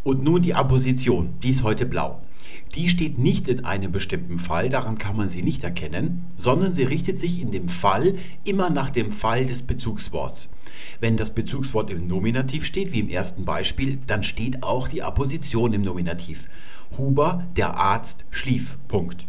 Und 0.03 0.21
nun 0.21 0.41
die 0.41 0.53
Apposition, 0.53 1.35
die 1.43 1.51
ist 1.51 1.63
heute 1.63 1.85
blau. 1.85 2.24
Die 2.75 2.89
steht 2.89 3.17
nicht 3.17 3.47
in 3.47 3.63
einem 3.63 3.93
bestimmten 3.93 4.37
Fall, 4.37 4.69
daran 4.69 4.97
kann 4.97 5.15
man 5.15 5.29
sie 5.29 5.43
nicht 5.43 5.63
erkennen, 5.63 6.25
sondern 6.37 6.73
sie 6.73 6.83
richtet 6.83 7.17
sich 7.17 7.39
in 7.39 7.51
dem 7.51 7.69
Fall 7.69 8.15
immer 8.43 8.69
nach 8.69 8.89
dem 8.89 9.11
Fall 9.11 9.45
des 9.45 9.61
Bezugsworts. 9.61 10.49
Wenn 10.99 11.15
das 11.15 11.33
Bezugswort 11.33 11.89
im 11.89 12.05
Nominativ 12.05 12.65
steht, 12.65 12.91
wie 12.91 12.99
im 12.99 13.07
ersten 13.07 13.45
Beispiel, 13.45 13.99
dann 14.07 14.23
steht 14.23 14.61
auch 14.61 14.89
die 14.89 15.03
Apposition 15.03 15.71
im 15.71 15.83
Nominativ. 15.83 16.47
Huber, 16.97 17.47
der 17.55 17.75
Arzt, 17.75 18.25
schlief. 18.29 18.77
Punkt. 18.89 19.25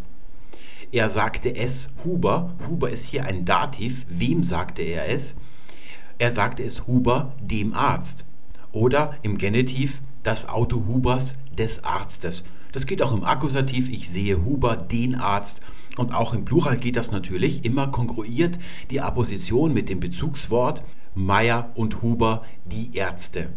Er 0.90 1.08
sagte 1.08 1.54
es 1.54 1.90
Huber. 2.04 2.54
Huber 2.68 2.90
ist 2.90 3.06
hier 3.06 3.26
ein 3.26 3.44
Dativ. 3.44 4.06
Wem 4.08 4.42
sagte 4.42 4.82
er 4.82 5.08
es? 5.08 5.36
Er 6.18 6.32
sagte 6.32 6.64
es 6.64 6.88
Huber, 6.88 7.34
dem 7.40 7.74
Arzt. 7.74 8.24
Oder 8.72 9.16
im 9.22 9.38
Genitiv 9.38 10.00
das 10.24 10.48
Auto 10.48 10.84
Hubers 10.86 11.36
des 11.56 11.84
Arztes. 11.84 12.44
Das 12.72 12.86
geht 12.86 13.02
auch 13.02 13.12
im 13.12 13.24
Akkusativ. 13.24 13.88
Ich 13.88 14.08
sehe 14.08 14.44
Huber, 14.44 14.76
den 14.76 15.14
Arzt. 15.14 15.60
Und 15.96 16.12
auch 16.12 16.34
im 16.34 16.44
Plural 16.44 16.76
geht 16.76 16.96
das 16.96 17.10
natürlich. 17.10 17.64
Immer 17.64 17.88
kongruiert 17.88 18.58
die 18.90 19.00
Apposition 19.00 19.72
mit 19.72 19.88
dem 19.88 20.00
Bezugswort. 20.00 20.82
Meyer 21.14 21.72
und 21.74 22.02
Huber, 22.02 22.42
die 22.66 22.94
Ärzte. 22.94 23.50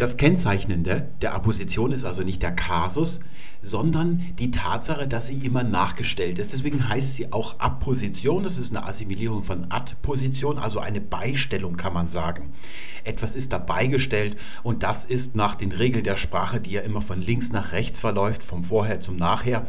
Das 0.00 0.16
Kennzeichnende 0.16 1.10
der 1.20 1.34
Apposition 1.34 1.92
ist 1.92 2.06
also 2.06 2.22
nicht 2.22 2.40
der 2.40 2.52
Kasus, 2.52 3.20
sondern 3.62 4.22
die 4.38 4.50
Tatsache, 4.50 5.06
dass 5.06 5.26
sie 5.26 5.36
immer 5.44 5.62
nachgestellt 5.62 6.38
ist. 6.38 6.54
Deswegen 6.54 6.88
heißt 6.88 7.16
sie 7.16 7.34
auch 7.34 7.60
Apposition. 7.60 8.42
Das 8.42 8.56
ist 8.56 8.74
eine 8.74 8.86
Assimilierung 8.86 9.42
von 9.42 9.70
Adposition, 9.70 10.56
also 10.56 10.78
eine 10.78 11.02
Beistellung 11.02 11.76
kann 11.76 11.92
man 11.92 12.08
sagen. 12.08 12.50
Etwas 13.04 13.34
ist 13.34 13.52
da 13.52 13.58
beigestellt 13.58 14.38
und 14.62 14.84
das 14.84 15.04
ist 15.04 15.36
nach 15.36 15.54
den 15.54 15.70
Regeln 15.70 16.04
der 16.04 16.16
Sprache, 16.16 16.60
die 16.60 16.70
ja 16.70 16.80
immer 16.80 17.02
von 17.02 17.20
links 17.20 17.52
nach 17.52 17.72
rechts 17.72 18.00
verläuft, 18.00 18.42
vom 18.42 18.64
Vorher 18.64 19.02
zum 19.02 19.16
Nachher, 19.16 19.66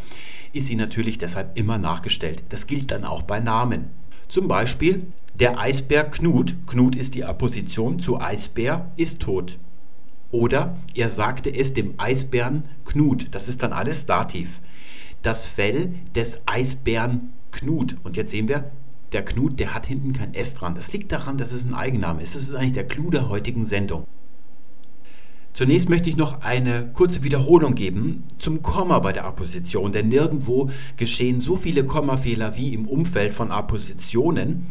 ist 0.54 0.68
sie 0.68 0.78
natürlich 0.78 1.18
deshalb 1.18 1.58
immer 1.58 1.78
nachgestellt. 1.78 2.42
Das 2.48 2.68
gilt 2.68 2.92
dann 2.92 3.04
auch 3.04 3.24
bei 3.24 3.42
Namen. 3.42 3.88
Zum 4.30 4.48
Beispiel 4.48 5.08
der 5.34 5.60
Eisbär 5.60 6.06
Knut, 6.06 6.56
Knut 6.68 6.96
ist 6.96 7.16
die 7.16 7.26
Apposition 7.26 8.00
zu 8.00 8.22
Eisbär, 8.22 8.94
ist 8.96 9.20
tot. 9.20 9.60
Oder 10.32 10.78
er 10.96 11.10
sagte 11.10 11.54
es 11.54 11.74
dem 11.74 11.94
Eisbären 11.98 12.64
Knut, 12.86 13.28
das 13.32 13.48
ist 13.48 13.64
dann 13.64 13.74
alles 13.74 14.06
Dativ. 14.06 14.62
Das 15.22 15.48
Fell 15.48 15.94
des 16.16 16.42
Eisbären 16.46 17.34
Knut. 17.52 17.98
Und 18.04 18.18
jetzt 18.18 18.32
sehen 18.32 18.48
wir, 18.48 18.72
der 19.12 19.26
Knut, 19.26 19.60
der 19.60 19.74
hat 19.74 19.88
hinten 19.88 20.14
kein 20.14 20.34
S 20.34 20.56
dran. 20.56 20.76
Das 20.76 20.94
liegt 20.94 21.12
daran, 21.12 21.38
dass 21.38 21.52
es 21.52 21.66
ein 21.66 21.74
Eigenname 21.74 22.22
ist. 22.22 22.36
Das 22.36 22.44
ist 22.44 22.56
eigentlich 22.56 22.74
der 22.74 22.88
Clou 22.88 23.10
der 23.10 23.30
heutigen 23.30 23.66
Sendung. 23.66 24.06
Zunächst 25.54 25.90
möchte 25.90 26.10
ich 26.10 26.16
noch 26.16 26.42
eine 26.42 26.92
kurze 26.94 27.24
Wiederholung 27.24 27.76
geben 27.76 28.24
zum 28.38 28.62
Komma 28.62 29.00
bei 29.00 29.12
der 29.12 29.26
Apposition, 29.26 29.92
denn 29.92 30.08
nirgendwo 30.08 30.70
geschehen 30.96 31.42
so 31.42 31.58
viele 31.58 31.84
Kommafehler 31.84 32.56
wie 32.56 32.74
im 32.74 32.88
Umfeld 32.88 33.34
von 33.34 33.52
Appositionen. 33.52 34.68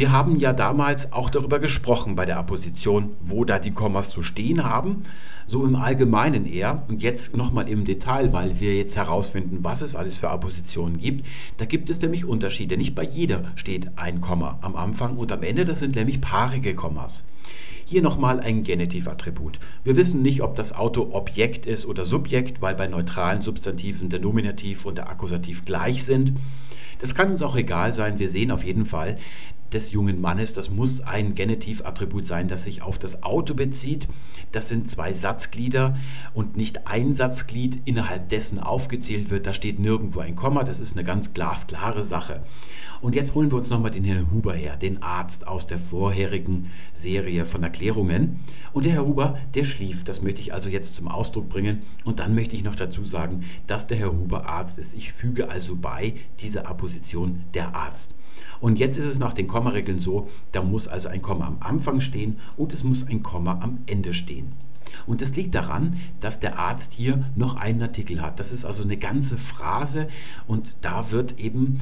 Wir 0.00 0.12
haben 0.12 0.36
ja 0.36 0.54
damals 0.54 1.12
auch 1.12 1.28
darüber 1.28 1.58
gesprochen 1.58 2.14
bei 2.14 2.24
der 2.24 2.38
Apposition, 2.38 3.10
wo 3.20 3.44
da 3.44 3.58
die 3.58 3.70
Kommas 3.70 4.08
zu 4.08 4.22
stehen 4.22 4.64
haben, 4.64 5.02
so 5.46 5.66
im 5.66 5.76
Allgemeinen 5.76 6.46
eher. 6.46 6.84
Und 6.88 7.02
jetzt 7.02 7.36
nochmal 7.36 7.68
im 7.68 7.84
Detail, 7.84 8.32
weil 8.32 8.60
wir 8.60 8.74
jetzt 8.74 8.96
herausfinden, 8.96 9.58
was 9.60 9.82
es 9.82 9.94
alles 9.94 10.16
für 10.16 10.30
Appositionen 10.30 10.96
gibt. 10.96 11.26
Da 11.58 11.66
gibt 11.66 11.90
es 11.90 12.00
nämlich 12.00 12.24
Unterschiede. 12.24 12.78
Nicht 12.78 12.94
bei 12.94 13.02
jeder 13.02 13.52
steht 13.56 13.98
ein 13.98 14.22
Komma 14.22 14.58
am 14.62 14.74
Anfang 14.74 15.18
und 15.18 15.32
am 15.32 15.42
Ende, 15.42 15.66
das 15.66 15.80
sind 15.80 15.96
nämlich 15.96 16.22
paarige 16.22 16.74
Kommas. 16.74 17.24
Hier 17.84 18.00
nochmal 18.00 18.40
ein 18.40 18.62
Genitivattribut. 18.62 19.58
Wir 19.84 19.96
wissen 19.96 20.22
nicht, 20.22 20.40
ob 20.40 20.56
das 20.56 20.74
Auto 20.74 21.10
Objekt 21.12 21.66
ist 21.66 21.84
oder 21.84 22.06
Subjekt, 22.06 22.62
weil 22.62 22.74
bei 22.74 22.86
neutralen 22.86 23.42
Substantiven 23.42 24.08
der 24.08 24.20
Nominativ 24.20 24.86
und 24.86 24.96
der 24.96 25.10
Akkusativ 25.10 25.66
gleich 25.66 26.04
sind. 26.04 26.38
Das 27.00 27.14
kann 27.14 27.30
uns 27.30 27.42
auch 27.42 27.56
egal 27.56 27.92
sein. 27.92 28.18
Wir 28.18 28.28
sehen 28.28 28.50
auf 28.50 28.64
jeden 28.64 28.86
Fall, 28.86 29.16
des 29.72 29.92
jungen 29.92 30.20
Mannes. 30.20 30.52
Das 30.52 30.70
muss 30.70 31.00
ein 31.00 31.34
Genitivattribut 31.34 32.26
sein, 32.26 32.48
das 32.48 32.64
sich 32.64 32.82
auf 32.82 32.98
das 32.98 33.22
Auto 33.22 33.54
bezieht. 33.54 34.08
Das 34.52 34.68
sind 34.68 34.90
zwei 34.90 35.12
Satzglieder 35.12 35.96
und 36.34 36.56
nicht 36.56 36.86
ein 36.86 37.14
Satzglied 37.14 37.80
innerhalb 37.84 38.28
dessen 38.28 38.58
aufgezählt 38.58 39.30
wird. 39.30 39.46
Da 39.46 39.54
steht 39.54 39.78
nirgendwo 39.78 40.20
ein 40.20 40.36
Komma. 40.36 40.64
Das 40.64 40.80
ist 40.80 40.96
eine 40.96 41.04
ganz 41.04 41.34
glasklare 41.34 42.04
Sache. 42.04 42.42
Und 43.00 43.14
jetzt 43.14 43.34
holen 43.34 43.50
wir 43.50 43.56
uns 43.56 43.70
nochmal 43.70 43.90
den 43.90 44.04
Herrn 44.04 44.30
Huber 44.30 44.52
her, 44.52 44.76
den 44.76 45.02
Arzt 45.02 45.46
aus 45.46 45.66
der 45.66 45.78
vorherigen 45.78 46.70
Serie 46.94 47.46
von 47.46 47.62
Erklärungen. 47.62 48.40
Und 48.74 48.84
der 48.84 48.92
Herr 48.92 49.06
Huber, 49.06 49.38
der 49.54 49.64
schlief. 49.64 50.04
Das 50.04 50.20
möchte 50.20 50.42
ich 50.42 50.52
also 50.52 50.68
jetzt 50.68 50.96
zum 50.96 51.08
Ausdruck 51.08 51.48
bringen. 51.48 51.80
Und 52.04 52.18
dann 52.20 52.34
möchte 52.34 52.56
ich 52.56 52.62
noch 52.62 52.76
dazu 52.76 53.04
sagen, 53.04 53.44
dass 53.66 53.86
der 53.86 53.96
Herr 53.96 54.12
Huber 54.12 54.46
Arzt 54.46 54.78
ist. 54.78 54.94
Ich 54.94 55.12
füge 55.12 55.48
also 55.48 55.76
bei 55.76 56.14
dieser 56.40 56.68
Apposition 56.68 57.44
der 57.54 57.74
Arzt. 57.74 58.14
Und 58.60 58.78
jetzt 58.78 58.96
ist 58.96 59.06
es 59.06 59.18
nach 59.18 59.34
den 59.34 59.46
Kommaregeln 59.46 59.98
so, 59.98 60.28
da 60.52 60.62
muss 60.62 60.88
also 60.88 61.08
ein 61.08 61.22
Komma 61.22 61.46
am 61.46 61.58
Anfang 61.60 62.00
stehen 62.00 62.38
und 62.56 62.72
es 62.72 62.84
muss 62.84 63.06
ein 63.06 63.22
Komma 63.22 63.60
am 63.60 63.78
Ende 63.86 64.12
stehen. 64.12 64.52
Und 65.06 65.20
das 65.20 65.36
liegt 65.36 65.54
daran, 65.54 65.96
dass 66.20 66.40
der 66.40 66.58
Arzt 66.58 66.92
hier 66.92 67.24
noch 67.36 67.56
einen 67.56 67.82
Artikel 67.82 68.20
hat. 68.20 68.40
Das 68.40 68.52
ist 68.52 68.64
also 68.64 68.82
eine 68.82 68.96
ganze 68.96 69.36
Phrase 69.36 70.08
und 70.46 70.76
da 70.80 71.10
wird 71.10 71.38
eben 71.38 71.80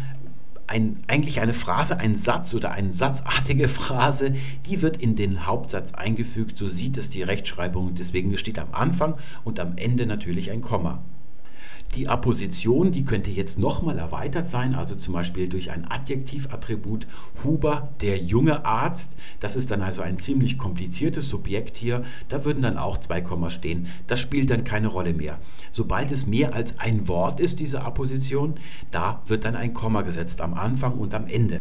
ein, 0.66 1.00
eigentlich 1.06 1.40
eine 1.40 1.54
Phrase, 1.54 1.98
ein 1.98 2.14
Satz 2.14 2.54
oder 2.54 2.72
eine 2.72 2.92
satzartige 2.92 3.68
Phrase, 3.68 4.34
die 4.66 4.82
wird 4.82 4.98
in 4.98 5.16
den 5.16 5.46
Hauptsatz 5.46 5.92
eingefügt. 5.92 6.58
So 6.58 6.68
sieht 6.68 6.98
es 6.98 7.10
die 7.10 7.22
Rechtschreibung. 7.22 7.94
Deswegen 7.94 8.36
steht 8.38 8.58
am 8.58 8.68
Anfang 8.72 9.16
und 9.44 9.58
am 9.60 9.76
Ende 9.76 10.06
natürlich 10.06 10.50
ein 10.50 10.60
Komma. 10.60 11.02
Die 11.94 12.06
Apposition, 12.06 12.92
die 12.92 13.04
könnte 13.04 13.30
jetzt 13.30 13.58
nochmal 13.58 13.98
erweitert 13.98 14.46
sein, 14.46 14.74
also 14.74 14.94
zum 14.94 15.14
Beispiel 15.14 15.48
durch 15.48 15.70
ein 15.70 15.90
Adjektivattribut 15.90 17.06
Huber, 17.42 17.88
der 18.02 18.18
junge 18.18 18.64
Arzt. 18.66 19.14
Das 19.40 19.56
ist 19.56 19.70
dann 19.70 19.80
also 19.80 20.02
ein 20.02 20.18
ziemlich 20.18 20.58
kompliziertes 20.58 21.28
Subjekt 21.28 21.76
hier. 21.76 22.04
Da 22.28 22.44
würden 22.44 22.62
dann 22.62 22.78
auch 22.78 22.98
zwei 22.98 23.20
Komma 23.20 23.48
stehen. 23.48 23.86
Das 24.06 24.20
spielt 24.20 24.50
dann 24.50 24.64
keine 24.64 24.88
Rolle 24.88 25.14
mehr. 25.14 25.38
Sobald 25.72 26.12
es 26.12 26.26
mehr 26.26 26.54
als 26.54 26.78
ein 26.78 27.08
Wort 27.08 27.40
ist, 27.40 27.58
diese 27.58 27.82
Apposition, 27.82 28.56
da 28.90 29.22
wird 29.26 29.44
dann 29.44 29.56
ein 29.56 29.72
Komma 29.72 30.02
gesetzt 30.02 30.40
am 30.40 30.54
Anfang 30.54 30.98
und 30.98 31.14
am 31.14 31.26
Ende. 31.26 31.60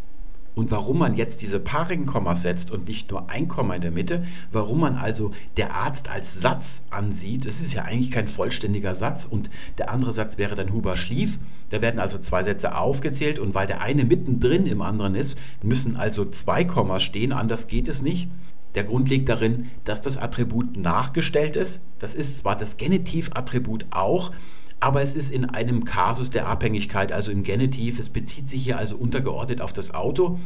Und 0.58 0.72
warum 0.72 0.98
man 0.98 1.14
jetzt 1.14 1.44
diese 1.44 1.60
paarigen 1.60 2.08
Kommas 2.08 2.42
setzt 2.42 2.72
und 2.72 2.88
nicht 2.88 3.12
nur 3.12 3.30
ein 3.30 3.48
Komma 3.48 3.76
in 3.76 3.82
der 3.82 3.92
Mitte, 3.92 4.26
warum 4.52 4.80
man 4.80 4.96
also 4.96 5.32
der 5.56 5.76
Arzt 5.76 6.10
als 6.10 6.42
Satz 6.42 6.82
ansieht, 6.90 7.46
es 7.46 7.62
ist 7.62 7.76
ja 7.76 7.84
eigentlich 7.84 8.10
kein 8.10 8.28
vollständiger 8.28 8.96
Satz 8.96 9.24
und 9.30 9.52
der 9.78 9.92
andere 9.92 10.12
Satz 10.12 10.40
wäre 10.40 10.56
dann 10.56 10.74
Huber 10.74 10.98
schlief. 10.98 11.38
Da 11.70 11.84
werden 11.84 12.00
also 12.00 12.18
zwei 12.18 12.42
Sätze 12.42 12.76
aufgezählt 12.76 13.38
und 13.38 13.54
weil 13.54 13.68
der 13.68 13.82
eine 13.82 14.04
mittendrin 14.04 14.66
im 14.66 14.82
anderen 14.82 15.14
ist, 15.14 15.38
müssen 15.62 15.96
also 15.96 16.26
zwei 16.26 16.64
Kommas 16.64 17.04
stehen, 17.04 17.34
anders 17.34 17.68
geht 17.68 17.88
es 17.88 18.02
nicht. 18.02 18.28
Der 18.74 18.84
Grund 18.84 19.10
liegt 19.10 19.30
darin, 19.30 19.70
dass 19.86 20.02
das 20.02 20.18
Attribut 20.18 20.76
nachgestellt 20.76 21.56
ist. 21.56 21.80
Das 22.00 22.16
ist 22.16 22.40
zwar 22.40 22.58
das 22.58 22.78
Genitivattribut 22.78 23.86
auch, 23.92 24.32
aber 24.80 25.02
es 25.02 25.16
ist 25.16 25.32
in 25.32 25.46
einem 25.46 25.86
Kasus 25.86 26.30
der 26.30 26.48
Abhängigkeit, 26.48 27.12
also 27.12 27.32
im 27.32 27.44
Genitiv. 27.44 28.00
Es 28.00 28.10
bezieht 28.10 28.48
sich 28.48 28.64
hier 28.64 28.78
also 28.78 28.96
untergeordnet 28.96 29.62
auf 29.62 29.74
das 29.74 29.94
Auto. 29.94 30.40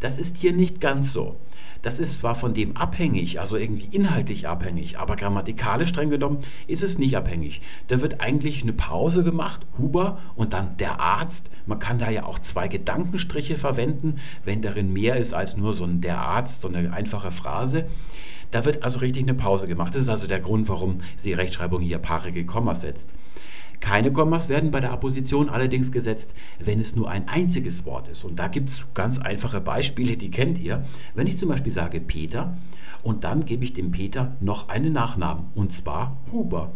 Das 0.00 0.18
ist 0.18 0.36
hier 0.36 0.52
nicht 0.52 0.80
ganz 0.80 1.12
so. 1.12 1.36
Das 1.82 1.98
ist 1.98 2.18
zwar 2.18 2.34
von 2.34 2.52
dem 2.52 2.76
abhängig, 2.76 3.40
also 3.40 3.56
irgendwie 3.56 3.88
inhaltlich 3.96 4.46
abhängig, 4.46 4.98
aber 4.98 5.16
grammatikalisch 5.16 5.88
streng 5.88 6.10
genommen 6.10 6.40
ist 6.66 6.82
es 6.82 6.98
nicht 6.98 7.16
abhängig. 7.16 7.62
Da 7.88 8.02
wird 8.02 8.20
eigentlich 8.20 8.62
eine 8.62 8.74
Pause 8.74 9.24
gemacht, 9.24 9.62
Huber 9.78 10.18
und 10.36 10.52
dann 10.52 10.76
der 10.76 11.00
Arzt. 11.00 11.48
Man 11.64 11.78
kann 11.78 11.98
da 11.98 12.10
ja 12.10 12.24
auch 12.24 12.38
zwei 12.38 12.68
Gedankenstriche 12.68 13.56
verwenden, 13.56 14.16
wenn 14.44 14.60
darin 14.60 14.92
mehr 14.92 15.16
ist 15.16 15.32
als 15.32 15.56
nur 15.56 15.72
so 15.72 15.84
ein 15.84 16.02
der 16.02 16.18
Arzt, 16.18 16.60
so 16.60 16.68
eine 16.68 16.92
einfache 16.92 17.30
Phrase. 17.30 17.86
Da 18.50 18.66
wird 18.66 18.82
also 18.82 18.98
richtig 18.98 19.22
eine 19.22 19.34
Pause 19.34 19.66
gemacht. 19.66 19.94
Das 19.94 20.02
ist 20.02 20.08
also 20.08 20.28
der 20.28 20.40
Grund, 20.40 20.68
warum 20.68 20.98
die 21.24 21.32
Rechtschreibung 21.32 21.80
hier 21.80 21.98
paarige 21.98 22.44
Kommas 22.44 22.82
setzt. 22.82 23.08
Keine 23.80 24.12
Kommas 24.12 24.48
werden 24.50 24.70
bei 24.70 24.80
der 24.80 24.92
Apposition 24.92 25.48
allerdings 25.48 25.90
gesetzt, 25.90 26.34
wenn 26.58 26.80
es 26.80 26.96
nur 26.96 27.10
ein 27.10 27.28
einziges 27.28 27.86
Wort 27.86 28.08
ist. 28.08 28.24
Und 28.24 28.38
da 28.38 28.48
gibt 28.48 28.68
es 28.68 28.86
ganz 28.94 29.18
einfache 29.18 29.60
Beispiele, 29.60 30.16
die 30.18 30.30
kennt 30.30 30.58
ihr. 30.58 30.84
Wenn 31.14 31.26
ich 31.26 31.38
zum 31.38 31.48
Beispiel 31.48 31.72
sage 31.72 32.00
Peter 32.00 32.58
und 33.02 33.24
dann 33.24 33.46
gebe 33.46 33.64
ich 33.64 33.72
dem 33.72 33.90
Peter 33.90 34.36
noch 34.40 34.68
einen 34.68 34.92
Nachnamen, 34.92 35.46
und 35.54 35.72
zwar 35.72 36.18
Huber. 36.30 36.72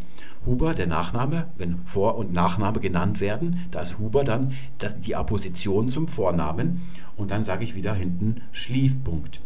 Huber, 0.46 0.74
der 0.74 0.86
Nachname, 0.86 1.48
wenn 1.56 1.84
Vor- 1.84 2.16
und 2.16 2.32
Nachname 2.32 2.80
genannt 2.80 3.20
werden, 3.20 3.66
da 3.70 3.80
ist 3.80 3.98
Huber 3.98 4.24
dann 4.24 4.52
das, 4.78 5.00
die 5.00 5.14
Apposition 5.14 5.88
zum 5.88 6.08
Vornamen 6.08 6.82
und 7.16 7.30
dann 7.30 7.44
sage 7.44 7.64
ich 7.64 7.74
wieder 7.74 7.94
hinten 7.94 8.42
Schliefpunkt. 8.52 9.40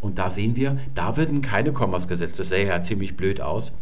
Und 0.00 0.18
da 0.18 0.30
sehen 0.30 0.56
wir, 0.56 0.78
da 0.94 1.16
werden 1.16 1.42
keine 1.42 1.72
Kommas 1.72 2.08
gesetzt. 2.08 2.38
Das 2.38 2.48
sähe 2.48 2.66
ja 2.66 2.82
ziemlich 2.82 3.16
blöd 3.16 3.40
aus 3.40 3.72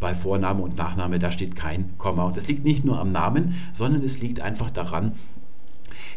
bei 0.00 0.14
Vorname 0.14 0.62
und 0.62 0.76
Nachname, 0.76 1.18
da 1.18 1.30
steht 1.30 1.56
kein 1.56 1.96
Komma. 1.98 2.24
Und 2.24 2.36
das 2.36 2.48
liegt 2.48 2.64
nicht 2.64 2.84
nur 2.84 2.98
am 3.00 3.12
Namen, 3.12 3.54
sondern 3.72 4.02
es 4.02 4.20
liegt 4.20 4.40
einfach 4.40 4.70
daran, 4.70 5.12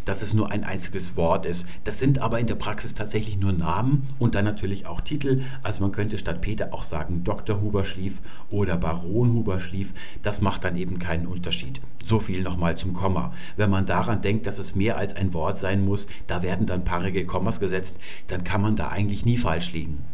dass 0.06 0.22
es 0.22 0.34
nur 0.34 0.52
ein 0.52 0.64
einziges 0.64 1.18
Wort 1.18 1.46
ist. 1.46 1.68
Das 1.84 2.00
sind 2.00 2.20
aber 2.20 2.40
in 2.40 2.48
der 2.48 2.56
Praxis 2.56 2.96
tatsächlich 2.96 3.38
nur 3.38 3.52
Namen 3.52 4.08
und 4.18 4.36
dann 4.36 4.46
natürlich 4.46 4.86
auch 4.86 5.02
Titel. 5.02 5.44
Also 5.64 5.82
man 5.82 5.92
könnte 5.92 6.18
statt 6.18 6.42
Peter 6.42 6.74
auch 6.74 6.84
sagen 6.84 7.24
Dr. 7.24 7.62
Huber 7.62 7.86
schlief 7.86 8.22
oder 8.50 8.78
Baron 8.78 9.34
Huber 9.34 9.60
schlief. 9.60 9.94
Das 10.24 10.42
macht 10.42 10.64
dann 10.64 10.78
eben 10.78 11.00
keinen 11.00 11.28
Unterschied. 11.28 11.82
So 12.06 12.20
viel 12.20 12.42
nochmal 12.42 12.78
zum 12.78 12.94
Komma. 12.94 13.34
Wenn 13.56 13.70
man 13.70 13.86
daran 13.86 14.22
denkt, 14.22 14.46
dass 14.48 14.60
es 14.60 14.76
mehr 14.76 14.98
als 14.98 15.16
ein 15.16 15.34
Wort 15.34 15.58
sein 15.58 15.86
muss, 15.86 16.08
da 16.28 16.42
werden 16.42 16.66
dann 16.66 16.84
paarige 16.84 17.26
Kommas 17.26 17.60
gesetzt, 17.60 18.00
dann 18.28 18.44
kann 18.44 18.62
man 18.62 18.76
da 18.76 18.90
eigentlich 18.90 19.26
nie 19.26 19.38
falsch 19.38 19.74
liegen. 19.74 20.06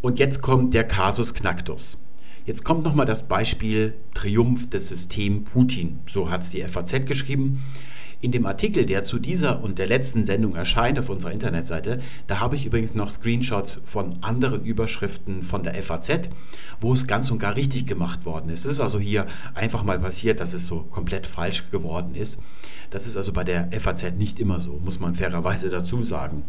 Und 0.00 0.18
jetzt 0.18 0.42
kommt 0.42 0.74
der 0.74 0.84
Kasus 0.84 1.32
Knacktus. 1.34 1.96
Jetzt 2.44 2.64
kommt 2.64 2.82
nochmal 2.82 3.06
das 3.06 3.28
Beispiel 3.28 3.94
Triumph 4.14 4.68
des 4.68 4.88
Systems 4.88 5.48
Putin. 5.50 6.00
So 6.06 6.28
hat 6.28 6.42
es 6.42 6.50
die 6.50 6.62
FAZ 6.62 7.06
geschrieben. 7.06 7.62
In 8.20 8.32
dem 8.32 8.46
Artikel, 8.46 8.84
der 8.84 9.04
zu 9.04 9.20
dieser 9.20 9.62
und 9.62 9.78
der 9.78 9.86
letzten 9.86 10.24
Sendung 10.24 10.56
erscheint 10.56 10.98
auf 10.98 11.08
unserer 11.08 11.30
Internetseite, 11.30 12.00
da 12.26 12.40
habe 12.40 12.56
ich 12.56 12.66
übrigens 12.66 12.96
noch 12.96 13.08
Screenshots 13.10 13.80
von 13.84 14.18
anderen 14.22 14.64
Überschriften 14.64 15.42
von 15.42 15.62
der 15.62 15.74
FAZ, 15.74 16.30
wo 16.80 16.92
es 16.92 17.06
ganz 17.06 17.30
und 17.30 17.38
gar 17.38 17.54
richtig 17.54 17.86
gemacht 17.86 18.24
worden 18.24 18.48
ist. 18.48 18.64
Es 18.64 18.74
ist 18.74 18.80
also 18.80 18.98
hier 18.98 19.26
einfach 19.54 19.84
mal 19.84 20.00
passiert, 20.00 20.40
dass 20.40 20.52
es 20.52 20.66
so 20.66 20.82
komplett 20.90 21.28
falsch 21.28 21.70
geworden 21.70 22.16
ist. 22.16 22.40
Das 22.90 23.06
ist 23.06 23.16
also 23.16 23.32
bei 23.32 23.44
der 23.44 23.68
FAZ 23.72 24.12
nicht 24.18 24.40
immer 24.40 24.58
so, 24.58 24.80
muss 24.84 24.98
man 24.98 25.14
fairerweise 25.14 25.68
dazu 25.68 26.02
sagen. 26.02 26.42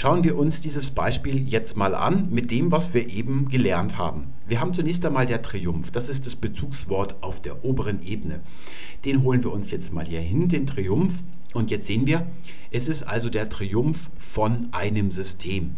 Schauen 0.00 0.24
wir 0.24 0.38
uns 0.38 0.62
dieses 0.62 0.92
Beispiel 0.92 1.46
jetzt 1.46 1.76
mal 1.76 1.94
an 1.94 2.28
mit 2.30 2.50
dem, 2.50 2.72
was 2.72 2.94
wir 2.94 3.10
eben 3.10 3.50
gelernt 3.50 3.98
haben. 3.98 4.32
Wir 4.48 4.58
haben 4.58 4.72
zunächst 4.72 5.04
einmal 5.04 5.26
der 5.26 5.42
Triumph. 5.42 5.90
Das 5.90 6.08
ist 6.08 6.24
das 6.24 6.36
Bezugswort 6.36 7.22
auf 7.22 7.42
der 7.42 7.66
oberen 7.66 8.02
Ebene. 8.02 8.40
Den 9.04 9.22
holen 9.24 9.44
wir 9.44 9.52
uns 9.52 9.70
jetzt 9.70 9.92
mal 9.92 10.06
hier 10.06 10.22
hin, 10.22 10.48
den 10.48 10.66
Triumph. 10.66 11.22
Und 11.52 11.70
jetzt 11.70 11.86
sehen 11.86 12.06
wir, 12.06 12.26
es 12.70 12.88
ist 12.88 13.02
also 13.02 13.28
der 13.28 13.50
Triumph 13.50 14.08
von 14.18 14.68
einem 14.72 15.12
System 15.12 15.76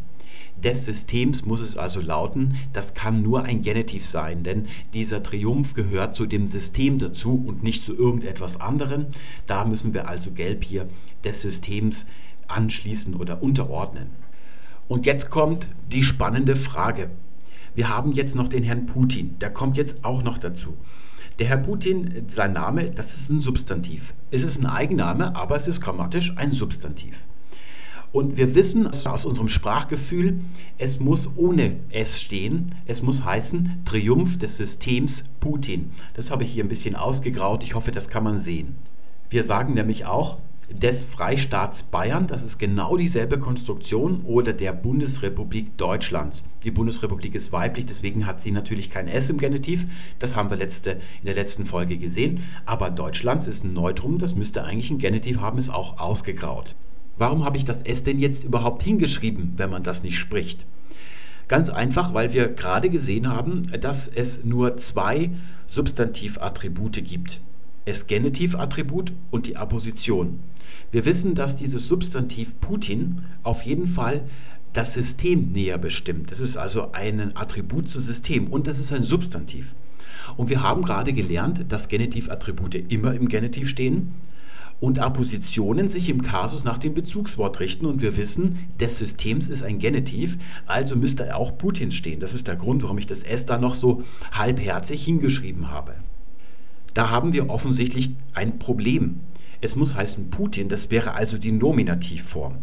des 0.63 0.85
Systems 0.85 1.45
muss 1.45 1.61
es 1.61 1.77
also 1.77 2.01
lauten, 2.01 2.57
das 2.73 2.95
kann 2.95 3.23
nur 3.23 3.43
ein 3.43 3.63
Genitiv 3.63 4.07
sein, 4.07 4.45
denn 4.45 4.67
dieser 4.95 5.23
Triumph 5.23 5.75
gehört 5.75 6.15
zu 6.15 6.27
dem 6.27 6.47
System 6.47 6.99
dazu 6.99 7.43
und 7.47 7.63
nicht 7.63 7.85
zu 7.85 7.97
irgendetwas 7.97 8.61
anderem. 8.61 9.07
Da 9.47 9.65
müssen 9.65 9.93
wir 9.95 10.09
also 10.09 10.31
gelb 10.31 10.63
hier 10.63 10.89
des 11.25 11.41
Systems 11.41 12.07
anschließen 12.53 13.15
oder 13.15 13.43
unterordnen. 13.43 14.11
Und 14.89 15.07
jetzt 15.07 15.31
kommt 15.31 15.67
die 15.91 16.03
spannende 16.03 16.57
Frage. 16.57 17.11
Wir 17.75 17.89
haben 17.89 18.13
jetzt 18.13 18.35
noch 18.35 18.49
den 18.49 18.65
Herrn 18.65 18.87
Putin, 18.87 19.39
der 19.39 19.51
kommt 19.51 19.77
jetzt 19.77 20.05
auch 20.05 20.23
noch 20.23 20.39
dazu. 20.39 20.77
Der 21.39 21.47
Herr 21.47 21.57
Putin, 21.57 22.25
sein 22.29 22.53
Name, 22.53 22.91
das 22.91 23.15
ist 23.15 23.31
ein 23.31 23.41
Substantiv. 23.41 24.13
Es 24.31 24.45
ist 24.45 24.59
ein 24.61 24.67
Eigenname, 24.67 25.35
aber 25.35 25.57
es 25.57 25.67
ist 25.67 25.81
grammatisch 25.81 26.35
ein 26.37 26.53
Substantiv. 26.53 27.27
Und 28.13 28.37
wir 28.37 28.55
wissen 28.55 28.87
aus 28.87 29.25
unserem 29.25 29.49
Sprachgefühl, 29.49 30.41
es 30.77 31.01
muss 31.01 31.31
ohne 31.37 31.77
S 31.89 32.21
stehen. 32.21 32.75
Es 32.85 33.01
muss 33.01 33.25
heißen 33.25 33.81
Triumph 33.87 34.39
des 34.39 34.57
Systems 34.57 35.25
Putin. 35.41 35.93
Das 36.13 36.31
habe 36.31 36.45
ich 36.45 36.53
hier 36.53 36.63
ein 36.63 36.69
bisschen 36.69 36.95
ausgegraut. 36.95 37.65
Ich 37.65 37.75
hoffe, 37.75 37.91
das 37.91 38.11
kann 38.11 38.25
man 38.25 38.39
sehen. 38.39 38.77
Wir 39.31 39.43
sagen 39.45 39.73
nämlich 39.73 40.05
auch 40.05 40.37
des 40.73 41.05
Freistaats 41.05 41.85
Bayern, 41.85 42.27
das 42.27 42.43
ist 42.43 42.59
genau 42.59 42.97
dieselbe 42.97 43.39
Konstruktion, 43.39 44.23
oder 44.25 44.53
der 44.53 44.73
Bundesrepublik 44.73 45.77
Deutschland. 45.77 46.43
Die 46.65 46.71
Bundesrepublik 46.71 47.35
ist 47.35 47.53
weiblich, 47.53 47.87
deswegen 47.87 48.27
hat 48.27 48.41
sie 48.41 48.51
natürlich 48.51 48.91
kein 48.91 49.09
S 49.09 49.31
im 49.31 49.39
Genitiv. 49.39 49.87
Das 50.19 50.37
haben 50.37 50.51
wir 50.51 50.57
letzte, 50.57 50.93
in 50.93 51.27
der 51.27 51.35
letzten 51.35 51.65
Folge 51.65 51.99
gesehen. 51.99 52.45
Aber 52.67 52.91
Deutschlands 52.91 53.47
ist 53.47 53.65
ein 53.65 53.73
Neutrum, 53.73 54.19
das 54.19 54.35
müsste 54.35 54.65
eigentlich 54.65 54.91
ein 54.91 54.99
Genitiv 54.99 55.41
haben, 55.41 55.59
ist 55.59 55.71
auch 55.71 55.99
ausgegraut. 56.01 56.75
Warum 57.19 57.45
habe 57.45 57.57
ich 57.57 57.65
das 57.65 57.83
S 57.83 58.03
denn 58.03 58.19
jetzt 58.19 58.45
überhaupt 58.45 58.83
hingeschrieben, 58.83 59.55
wenn 59.57 59.71
man 59.71 59.83
das 59.83 60.03
nicht 60.03 60.19
spricht? 60.19 60.65
Ganz 61.49 61.69
einfach, 61.69 62.15
weil 62.15 62.33
wir 62.33 62.49
gerade 62.49 62.89
gesehen 62.89 63.29
haben, 63.29 63.67
dass 63.81 64.09
es 64.09 64.43
nur 64.45 64.77
zwei 64.79 65.31
Substantivattribute 65.69 67.05
gibt. 67.05 67.41
Das 67.85 68.07
Genitivattribut 68.07 69.13
und 69.31 69.47
die 69.47 69.57
Apposition. 69.57 70.41
Wir 70.93 71.07
wissen, 71.07 71.35
dass 71.35 71.57
dieses 71.57 71.89
Substantiv 71.89 72.61
Putin 72.61 73.23
auf 73.43 73.63
jeden 73.63 73.89
Fall 73.89 74.25
das 74.75 74.93
System 74.93 75.51
näher 75.53 75.79
bestimmt. 75.79 76.31
Das 76.31 76.41
ist 76.41 76.57
also 76.57 76.93
ein 76.93 77.35
Attribut 77.35 77.89
zu 77.89 77.99
System 77.99 78.49
und 78.49 78.67
das 78.67 78.79
ist 78.79 78.93
ein 78.93 79.03
Substantiv. 79.03 79.75
Und 80.37 80.51
wir 80.51 80.63
haben 80.63 80.83
gerade 80.83 81.15
gelernt, 81.15 81.65
dass 81.71 81.89
Genitivattribute 81.89 82.75
immer 82.93 83.15
im 83.15 83.29
Genitiv 83.29 83.71
stehen 83.71 84.13
und 84.81 84.99
Appositionen 84.99 85.89
sich 85.89 86.11
im 86.11 86.23
Kasus 86.23 86.65
nach 86.65 86.77
dem 86.77 86.93
Bezugswort 86.93 87.61
richten. 87.61 87.87
Und 87.87 88.03
wir 88.03 88.17
wissen, 88.19 88.59
des 88.79 88.99
Systems 88.99 89.49
ist 89.49 89.63
ein 89.63 89.79
Genitiv, 89.79 90.37
also 90.67 90.97
müsste 90.97 91.37
auch 91.37 91.57
Putins 91.57 91.95
stehen. 91.95 92.21
Das 92.21 92.35
ist 92.35 92.49
der 92.49 92.57
Grund, 92.57 92.83
warum 92.83 92.99
ich 92.99 93.07
das 93.07 93.23
S 93.23 93.47
da 93.47 93.57
noch 93.57 93.77
so 93.77 94.03
halbherzig 94.33 95.05
hingeschrieben 95.05 95.71
habe. 95.71 95.95
Da 96.95 97.09
haben 97.09 97.33
wir 97.33 97.49
offensichtlich 97.49 98.11
ein 98.35 98.59
Problem. 98.59 99.21
Es 99.63 99.77
muss 99.77 99.95
heißen 99.95 100.29
Putin, 100.29 100.69
das 100.69 100.91
wäre 100.91 101.15
also 101.15 101.39
die 101.39 101.53
Nominativform. 101.53 102.59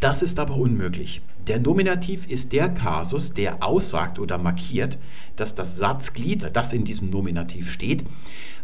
Das 0.00 0.22
ist 0.22 0.40
aber 0.40 0.56
unmöglich. 0.56 1.20
Der 1.46 1.60
Nominativ 1.60 2.26
ist 2.26 2.52
der 2.52 2.70
Kasus, 2.70 3.34
der 3.34 3.62
aussagt 3.62 4.18
oder 4.18 4.38
markiert, 4.38 4.98
dass 5.36 5.54
das 5.54 5.76
Satzglied, 5.76 6.48
das 6.54 6.72
in 6.72 6.84
diesem 6.84 7.10
Nominativ 7.10 7.70
steht, 7.70 8.04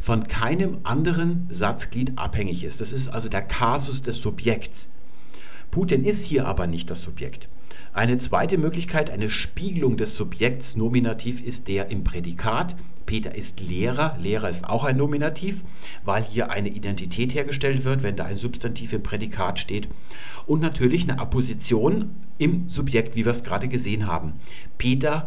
von 0.00 0.26
keinem 0.26 0.78
anderen 0.82 1.46
Satzglied 1.50 2.16
abhängig 2.16 2.64
ist. 2.64 2.80
Das 2.80 2.90
ist 2.90 3.08
also 3.08 3.28
der 3.28 3.42
Kasus 3.42 4.02
des 4.02 4.16
Subjekts. 4.16 4.90
Putin 5.70 6.04
ist 6.04 6.24
hier 6.24 6.46
aber 6.46 6.66
nicht 6.66 6.90
das 6.90 7.02
Subjekt. 7.02 7.50
Eine 7.92 8.16
zweite 8.16 8.56
Möglichkeit, 8.56 9.10
eine 9.10 9.28
Spiegelung 9.28 9.98
des 9.98 10.14
Subjekts 10.14 10.74
nominativ 10.74 11.42
ist 11.42 11.68
der 11.68 11.90
im 11.90 12.02
Prädikat. 12.02 12.74
Peter 13.08 13.34
ist 13.34 13.60
Lehrer. 13.60 14.18
Lehrer 14.20 14.50
ist 14.50 14.68
auch 14.68 14.84
ein 14.84 14.98
Nominativ, 14.98 15.64
weil 16.04 16.22
hier 16.22 16.50
eine 16.50 16.68
Identität 16.68 17.32
hergestellt 17.34 17.84
wird, 17.84 18.02
wenn 18.02 18.16
da 18.16 18.26
ein 18.26 18.36
Substantiv 18.36 18.92
im 18.92 19.02
Prädikat 19.02 19.58
steht. 19.58 19.88
Und 20.44 20.60
natürlich 20.60 21.04
eine 21.04 21.18
Apposition 21.18 22.14
im 22.36 22.68
Subjekt, 22.68 23.16
wie 23.16 23.24
wir 23.24 23.32
es 23.32 23.44
gerade 23.44 23.66
gesehen 23.66 24.06
haben. 24.06 24.34
Peter, 24.76 25.26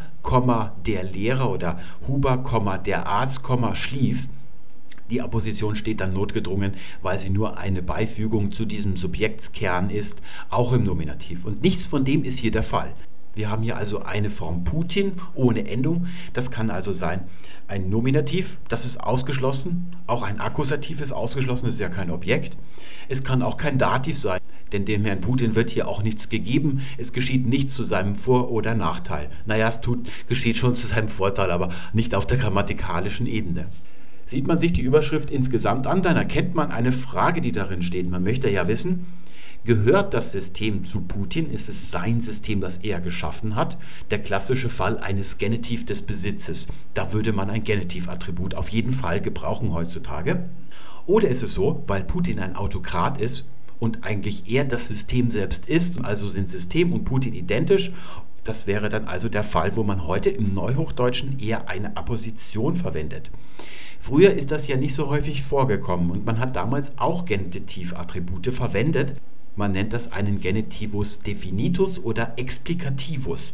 der 0.85 1.03
Lehrer 1.03 1.50
oder 1.50 1.79
Huber, 2.07 2.77
der 2.85 3.07
Arzt, 3.07 3.41
schlief. 3.73 4.27
Die 5.10 5.19
Apposition 5.19 5.75
steht 5.75 6.01
dann 6.01 6.13
notgedrungen, 6.13 6.75
weil 7.01 7.17
sie 7.17 7.32
nur 7.32 7.58
eine 7.58 7.82
Beifügung 7.82 8.51
zu 8.51 8.65
diesem 8.65 8.95
Subjektskern 8.95 9.89
ist, 9.89 10.21
auch 10.51 10.71
im 10.71 10.84
Nominativ. 10.84 11.45
Und 11.45 11.63
nichts 11.63 11.88
von 11.88 12.06
dem 12.06 12.23
ist 12.23 12.38
hier 12.38 12.51
der 12.51 12.63
Fall. 12.63 12.93
Wir 13.34 13.50
haben 13.50 13.63
hier 13.63 13.78
also 13.78 14.04
eine 14.04 14.30
Form 14.30 14.63
Putin 14.63 15.13
ohne 15.36 15.67
Endung. 15.67 16.08
Das 16.34 16.52
kann 16.52 16.70
also 16.70 16.91
sein 16.91 17.22
ein 17.72 17.89
Nominativ, 17.89 18.58
das 18.67 18.84
ist 18.84 19.00
ausgeschlossen. 19.00 19.96
Auch 20.06 20.24
ein 20.24 20.41
Akkusativ 20.41 21.00
ist 21.00 21.13
ausgeschlossen, 21.13 21.67
das 21.67 21.76
ist 21.76 21.80
ja 21.80 21.88
kein 21.88 22.12
Objekt. 22.12 22.58
Es 23.08 23.24
kann 23.24 23.41
auch 23.41 23.56
kein 23.56 23.78
Dativ 23.78 24.20
sein, 24.20 24.41
denn 24.74 24.84
dem 24.84 25.06
Herrn 25.06 25.22
Putin 25.22 25.56
wird 25.56 25.70
hier 25.70 25.88
auch 25.88 26.04
nichts 26.04 26.28
gegeben. 26.28 26.82
Es 26.98 27.13
geschieht 27.13 27.48
nichts 27.48 27.74
zu 27.74 27.84
seinem 27.84 28.15
Vor- 28.15 28.52
oder 28.52 28.76
Nachteil. 28.76 29.30
Naja, 29.46 29.70
es 29.70 29.80
tut, 29.80 30.10
geschieht 30.28 30.58
schon 30.58 30.76
zu 30.76 30.88
seinem 30.88 31.08
Vorteil, 31.08 31.50
aber 31.50 31.70
nicht 31.94 32.13
auf 32.13 32.28
der 32.28 32.38
grammatikalischen 32.38 33.26
Ebene. 33.26 33.67
Sieht 34.26 34.48
man 34.48 34.60
sich 34.60 34.74
die 34.74 34.82
Überschrift 34.82 35.32
insgesamt 35.32 35.88
an, 35.88 36.02
dann 36.02 36.17
erkennt 36.17 36.56
man 36.56 36.72
eine 36.72 36.91
Frage, 36.91 37.39
die 37.39 37.54
darin 37.54 37.84
steht. 37.84 38.10
Man 38.10 38.24
möchte 38.24 38.50
ja 38.50 38.67
wissen, 38.67 39.06
gehört 39.65 40.13
das 40.13 40.32
System 40.32 40.86
zu 40.86 41.02
Putin? 41.02 41.47
Ist 41.47 41.69
es 41.69 41.91
sein 41.91 42.21
System, 42.21 42.62
das 42.62 42.78
er 42.78 43.00
geschaffen 43.00 43.56
hat? 43.56 43.78
Der 44.10 44.19
klassische 44.19 44.69
Fall 44.69 44.97
eines 44.97 45.38
Genitiv 45.38 45.86
des 45.86 46.02
Besitzes. 46.02 46.67
Da 46.93 47.13
würde 47.13 47.34
man 47.34 47.50
ein 47.50 47.63
Genitivattribut 47.63 48.56
auf 48.56 48.69
jeden 48.69 48.93
Fall 48.93 49.21
gebrauchen 49.21 49.74
heutzutage. 49.74 50.50
Oder 51.06 51.30
ist 51.30 51.43
es 51.43 51.54
so, 51.54 51.84
weil 51.88 52.04
Putin 52.04 52.39
ein 52.39 52.56
Autokrat 52.56 53.19
ist 53.19 53.47
und 53.80 54.04
eigentlich 54.04 54.52
er 54.52 54.65
das 54.65 54.86
System 54.86 55.32
selbst 55.32 55.67
ist, 55.67 56.04
also 56.06 56.28
sind 56.28 56.47
System 56.47 56.93
und 56.93 57.06
Putin 57.06 57.34
identisch 57.34 57.91
das 58.43 58.65
wäre 58.65 58.89
dann 58.89 59.06
also 59.06 59.30
der 59.30 59.43
Fall, 59.43 59.76
wo 59.76 59.84
man 59.84 60.08
heute 60.08 60.30
im 60.30 60.54
Neuhochdeutschen 60.54 61.39
eher 61.39 61.69
eine 61.69 61.95
Apposition 61.95 62.76
verwendet. 62.76 63.30
Früher 64.00 64.34
ist 64.34 64.50
das 64.50 64.67
ja 64.67 64.78
nicht 64.78 64.95
so 64.95 65.10
häufig 65.10 65.43
vorgekommen 65.43 66.10
und 66.10 66.26
man 66.26 66.39
hat 66.39 66.56
damals 66.56 66.97
auch 66.97 67.26
Genitivattribute 67.26 68.52
verwendet. 68.52 69.15
Man 69.55 69.73
nennt 69.73 69.91
das 69.91 70.11
einen 70.11 70.39
Genitivus 70.39 71.19
definitus 71.19 71.99
oder 71.99 72.33
explicativus. 72.37 73.53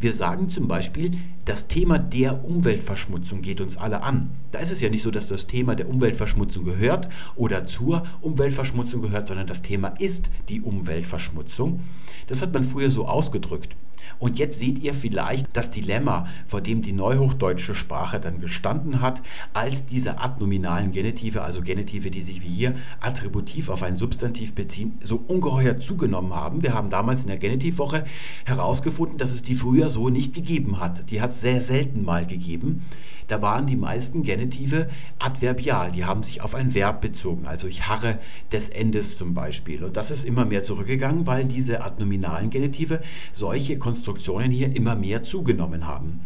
Wir 0.00 0.12
sagen 0.12 0.50
zum 0.50 0.66
Beispiel, 0.66 1.12
das 1.44 1.68
Thema 1.68 1.98
der 1.98 2.44
Umweltverschmutzung 2.44 3.40
geht 3.40 3.60
uns 3.60 3.76
alle 3.76 4.02
an. 4.02 4.30
Da 4.50 4.58
ist 4.58 4.72
es 4.72 4.80
ja 4.80 4.88
nicht 4.88 5.02
so, 5.02 5.10
dass 5.10 5.28
das 5.28 5.46
Thema 5.46 5.76
der 5.76 5.88
Umweltverschmutzung 5.88 6.64
gehört 6.64 7.08
oder 7.36 7.66
zur 7.66 8.04
Umweltverschmutzung 8.20 9.02
gehört, 9.02 9.28
sondern 9.28 9.46
das 9.46 9.62
Thema 9.62 9.88
ist 9.98 10.28
die 10.48 10.60
Umweltverschmutzung. 10.60 11.80
Das 12.26 12.42
hat 12.42 12.52
man 12.52 12.64
früher 12.64 12.90
so 12.90 13.06
ausgedrückt. 13.06 13.76
Und 14.18 14.38
jetzt 14.38 14.58
seht 14.58 14.78
ihr 14.80 14.94
vielleicht 14.94 15.48
das 15.52 15.70
Dilemma, 15.70 16.26
vor 16.46 16.60
dem 16.60 16.82
die 16.82 16.92
neuhochdeutsche 16.92 17.74
Sprache 17.74 18.20
dann 18.20 18.40
gestanden 18.40 19.00
hat, 19.00 19.22
als 19.52 19.86
diese 19.86 20.20
adnominalen 20.20 20.92
Genitive, 20.92 21.42
also 21.42 21.62
Genitive, 21.62 22.10
die 22.10 22.22
sich 22.22 22.42
wie 22.42 22.48
hier 22.48 22.74
attributiv 23.00 23.68
auf 23.68 23.82
ein 23.82 23.94
Substantiv 23.94 24.54
beziehen, 24.54 24.98
so 25.02 25.22
ungeheuer 25.26 25.78
zugenommen 25.78 26.34
haben. 26.34 26.62
Wir 26.62 26.74
haben 26.74 26.90
damals 26.90 27.22
in 27.22 27.28
der 27.28 27.38
Genitivwoche 27.38 28.04
herausgefunden, 28.44 29.18
dass 29.18 29.32
es 29.32 29.42
die 29.42 29.56
früher 29.56 29.90
so 29.90 30.08
nicht 30.08 30.34
gegeben 30.34 30.80
hat. 30.80 31.10
Die 31.10 31.20
hat 31.20 31.30
es 31.30 31.40
sehr 31.40 31.60
selten 31.60 32.04
mal 32.04 32.26
gegeben 32.26 32.82
da 33.28 33.42
waren 33.42 33.66
die 33.66 33.76
meisten 33.76 34.22
Genitive 34.22 34.88
adverbial. 35.18 35.92
Die 35.92 36.04
haben 36.04 36.22
sich 36.22 36.40
auf 36.40 36.54
ein 36.54 36.74
Verb 36.74 37.00
bezogen. 37.00 37.46
Also 37.46 37.68
ich 37.68 37.86
harre 37.86 38.18
des 38.52 38.68
Endes 38.70 39.16
zum 39.16 39.34
Beispiel. 39.34 39.84
Und 39.84 39.96
das 39.96 40.10
ist 40.10 40.24
immer 40.24 40.44
mehr 40.44 40.62
zurückgegangen, 40.62 41.26
weil 41.26 41.44
diese 41.44 41.82
adnominalen 41.82 42.50
Genitive 42.50 43.00
solche 43.32 43.78
Konstruktionen 43.78 44.50
hier 44.50 44.74
immer 44.74 44.96
mehr 44.96 45.22
zugenommen 45.22 45.86
haben. 45.86 46.20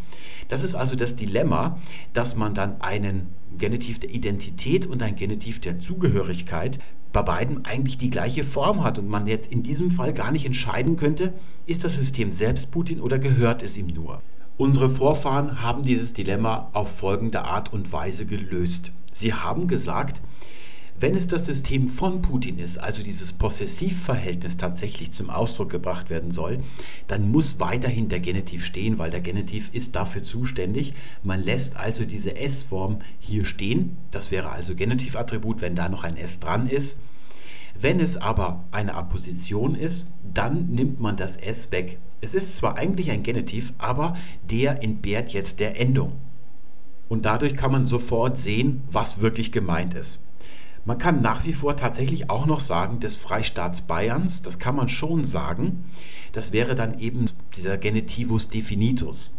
Das 0.47 0.63
ist 0.63 0.75
also 0.75 0.95
das 0.95 1.15
Dilemma, 1.15 1.77
dass 2.13 2.35
man 2.35 2.53
dann 2.53 2.81
einen 2.81 3.27
Genitiv 3.57 3.99
der 3.99 4.09
Identität 4.09 4.85
und 4.85 5.03
ein 5.03 5.15
Genitiv 5.15 5.59
der 5.61 5.79
Zugehörigkeit 5.79 6.79
bei 7.11 7.21
beiden 7.21 7.63
eigentlich 7.65 7.97
die 7.97 8.09
gleiche 8.09 8.43
Form 8.43 8.83
hat 8.83 8.97
und 8.97 9.07
man 9.07 9.27
jetzt 9.27 9.51
in 9.51 9.61
diesem 9.61 9.91
Fall 9.91 10.13
gar 10.13 10.31
nicht 10.31 10.45
entscheiden 10.45 10.97
könnte, 10.97 11.33
ist 11.67 11.83
das 11.83 11.93
System 11.93 12.31
selbst 12.31 12.71
Putin 12.71 12.99
oder 12.99 13.19
gehört 13.19 13.61
es 13.61 13.77
ihm 13.77 13.87
nur. 13.87 14.21
Unsere 14.63 14.89
Vorfahren 14.89 15.61
haben 15.61 15.83
dieses 15.83 16.13
Dilemma 16.13 16.69
auf 16.71 16.97
folgende 16.99 17.43
Art 17.43 17.73
und 17.73 17.91
Weise 17.91 18.25
gelöst. 18.25 18.93
Sie 19.11 19.33
haben 19.33 19.67
gesagt, 19.67 20.21
Wenn 20.97 21.17
es 21.17 21.27
das 21.27 21.47
System 21.47 21.89
von 21.89 22.21
Putin 22.21 22.57
ist, 22.59 22.77
also 22.77 23.03
dieses 23.03 23.33
Possessivverhältnis 23.33 24.55
tatsächlich 24.55 25.11
zum 25.11 25.29
Ausdruck 25.29 25.69
gebracht 25.69 26.09
werden 26.09 26.31
soll, 26.31 26.59
dann 27.07 27.29
muss 27.29 27.59
weiterhin 27.59 28.07
der 28.07 28.21
Genitiv 28.21 28.63
stehen, 28.63 28.99
weil 28.99 29.11
der 29.11 29.19
Genitiv 29.19 29.69
ist 29.73 29.97
dafür 29.97 30.23
zuständig. 30.23 30.93
Man 31.21 31.43
lässt 31.43 31.75
also 31.75 32.05
diese 32.05 32.37
S-Form 32.37 32.99
hier 33.19 33.43
stehen. 33.43 33.97
Das 34.11 34.31
wäre 34.31 34.51
also 34.51 34.75
Genitivattribut, 34.75 35.59
wenn 35.59 35.75
da 35.75 35.89
noch 35.89 36.05
ein 36.05 36.15
S 36.15 36.39
dran 36.39 36.69
ist. 36.69 36.99
Wenn 37.77 37.99
es 37.99 38.15
aber 38.15 38.63
eine 38.71 38.93
Apposition 38.93 39.75
ist, 39.75 40.09
dann 40.33 40.67
nimmt 40.67 41.01
man 41.01 41.17
das 41.17 41.35
S 41.35 41.69
weg. 41.73 41.99
Es 42.23 42.33
ist 42.33 42.55
zwar 42.55 42.77
eigentlich 42.77 43.11
ein 43.11 43.21
Genitiv, 43.21 43.73
aber 43.77 44.15
der 44.49 44.81
entbehrt 44.81 45.33
jetzt 45.33 45.59
der 45.59 45.77
Endung. 45.79 46.13
Und 47.09 47.25
dadurch 47.25 47.57
kann 47.57 47.71
man 47.71 47.85
sofort 47.85 48.37
sehen, 48.37 48.83
was 48.89 49.19
wirklich 49.19 49.51
gemeint 49.51 49.93
ist. 49.93 50.25
Man 50.85 50.97
kann 50.97 51.21
nach 51.21 51.45
wie 51.45 51.51
vor 51.51 51.75
tatsächlich 51.75 52.29
auch 52.29 52.45
noch 52.45 52.61
sagen, 52.61 53.01
des 53.01 53.17
Freistaats 53.17 53.81
Bayerns, 53.81 54.41
das 54.41 54.57
kann 54.57 54.75
man 54.75 54.87
schon 54.87 55.25
sagen. 55.25 55.83
Das 56.31 56.53
wäre 56.53 56.75
dann 56.75 56.97
eben 56.97 57.25
dieser 57.57 57.77
Genitivus 57.77 58.47
definitus. 58.47 59.35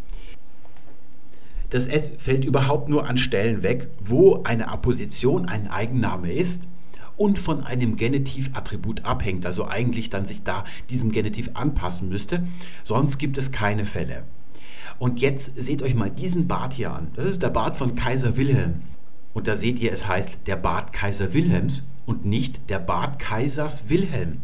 Das 1.71 1.87
S 1.87 2.13
fällt 2.19 2.45
überhaupt 2.45 2.91
nur 2.91 3.09
an 3.09 3.17
Stellen 3.17 3.63
weg, 3.63 3.89
wo 3.99 4.43
eine 4.45 4.69
Apposition 4.69 5.49
ein 5.49 5.69
Eigenname 5.69 6.33
ist 6.33 6.69
und 7.17 7.39
von 7.39 7.65
einem 7.65 7.97
Genitivattribut 7.97 9.05
abhängt, 9.05 9.47
also 9.47 9.67
eigentlich 9.69 10.11
dann 10.11 10.27
sich 10.27 10.43
da 10.43 10.65
diesem 10.91 11.13
Genitiv 11.13 11.51
anpassen 11.55 12.09
müsste. 12.09 12.47
Sonst 12.83 13.19
gibt 13.19 13.39
es 13.39 13.53
keine 13.53 13.85
Fälle. 13.85 14.25
Und 14.99 15.21
jetzt 15.21 15.53
seht 15.57 15.83
euch 15.83 15.95
mal 15.95 16.11
diesen 16.11 16.47
Bart 16.47 16.73
hier 16.73 16.93
an. 16.93 17.09
Das 17.15 17.27
ist 17.27 17.43
der 17.43 17.51
Bart 17.51 17.77
von 17.77 17.95
Kaiser 17.95 18.37
Wilhelm. 18.37 18.83
Und 19.33 19.49
da 19.49 19.57
seht 19.57 19.81
ihr, 19.81 19.93
es 19.93 20.07
heißt 20.07 20.39
der 20.47 20.57
Bart 20.57 20.93
Kaiser 20.93 21.35
Wilhelms 21.35 21.91
und 22.07 22.25
nicht 22.25 22.71
der 22.71 22.79
Bart 22.79 23.19
Kaisers 23.19 23.89
Wilhelm. 23.89 24.41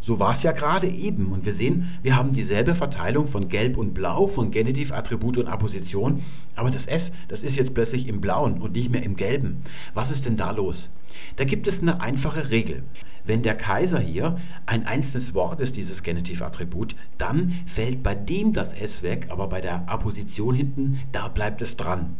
So 0.00 0.18
war 0.20 0.32
es 0.32 0.42
ja 0.42 0.52
gerade 0.52 0.88
eben. 0.88 1.32
Und 1.32 1.44
wir 1.44 1.52
sehen, 1.52 1.98
wir 2.02 2.16
haben 2.16 2.32
dieselbe 2.32 2.74
Verteilung 2.74 3.26
von 3.26 3.48
Gelb 3.48 3.76
und 3.76 3.94
Blau, 3.94 4.26
von 4.26 4.50
Genitiv, 4.50 4.92
Attribut 4.92 5.38
und 5.38 5.48
Apposition. 5.48 6.22
Aber 6.56 6.70
das 6.70 6.86
S, 6.86 7.12
das 7.28 7.42
ist 7.42 7.56
jetzt 7.56 7.74
plötzlich 7.74 8.08
im 8.08 8.20
Blauen 8.20 8.60
und 8.60 8.72
nicht 8.72 8.90
mehr 8.90 9.02
im 9.02 9.16
Gelben. 9.16 9.62
Was 9.94 10.10
ist 10.10 10.26
denn 10.26 10.36
da 10.36 10.50
los? 10.50 10.90
Da 11.36 11.44
gibt 11.44 11.66
es 11.66 11.82
eine 11.82 12.00
einfache 12.00 12.50
Regel. 12.50 12.82
Wenn 13.24 13.42
der 13.42 13.56
Kaiser 13.56 13.98
hier 13.98 14.38
ein 14.64 14.86
einzelnes 14.86 15.34
Wort 15.34 15.60
ist, 15.60 15.76
dieses 15.76 16.02
Genitivattribut, 16.02 16.96
dann 17.18 17.52
fällt 17.66 18.02
bei 18.02 18.14
dem 18.14 18.52
das 18.52 18.72
S 18.72 19.02
weg, 19.02 19.26
aber 19.28 19.48
bei 19.48 19.60
der 19.60 19.88
Apposition 19.88 20.54
hinten, 20.54 21.00
da 21.12 21.28
bleibt 21.28 21.60
es 21.60 21.76
dran. 21.76 22.16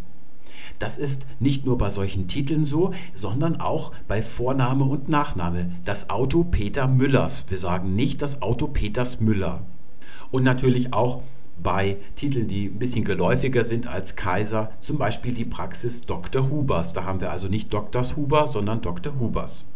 Das 0.79 0.99
ist 0.99 1.27
nicht 1.41 1.67
nur 1.67 1.77
bei 1.79 1.91
solchen 1.91 2.29
Titeln 2.29 2.65
so, 2.65 2.93
sondern 3.15 3.61
auch 3.61 3.93
bei 4.07 4.23
Vorname 4.23 4.85
und 4.85 5.09
Nachname. 5.09 5.73
Das 5.85 6.09
Auto 6.11 6.45
Peter 6.45 6.87
Müllers. 6.87 7.45
Wir 7.49 7.59
sagen 7.59 7.97
nicht 7.97 8.23
das 8.23 8.43
Auto 8.43 8.69
Peters 8.69 9.21
Müller. 9.21 9.63
Und 10.31 10.45
natürlich 10.45 10.93
auch 10.93 11.23
bei 11.61 11.97
Titeln, 12.15 12.47
die 12.47 12.67
ein 12.67 12.79
bisschen 12.79 13.05
geläufiger 13.05 13.65
sind 13.65 13.87
als 13.87 14.15
Kaiser, 14.15 14.71
zum 14.81 14.99
Beispiel 14.99 15.33
die 15.33 15.45
Praxis 15.45 16.03
Dr. 16.03 16.51
Hubers. 16.51 16.93
Da 16.93 17.05
haben 17.05 17.21
wir 17.21 17.33
also 17.33 17.49
nicht 17.49 17.73
Drs 17.73 18.17
Huber, 18.17 18.47
sondern 18.47 18.81
Dr. 18.81 19.19
Hubers. 19.19 19.67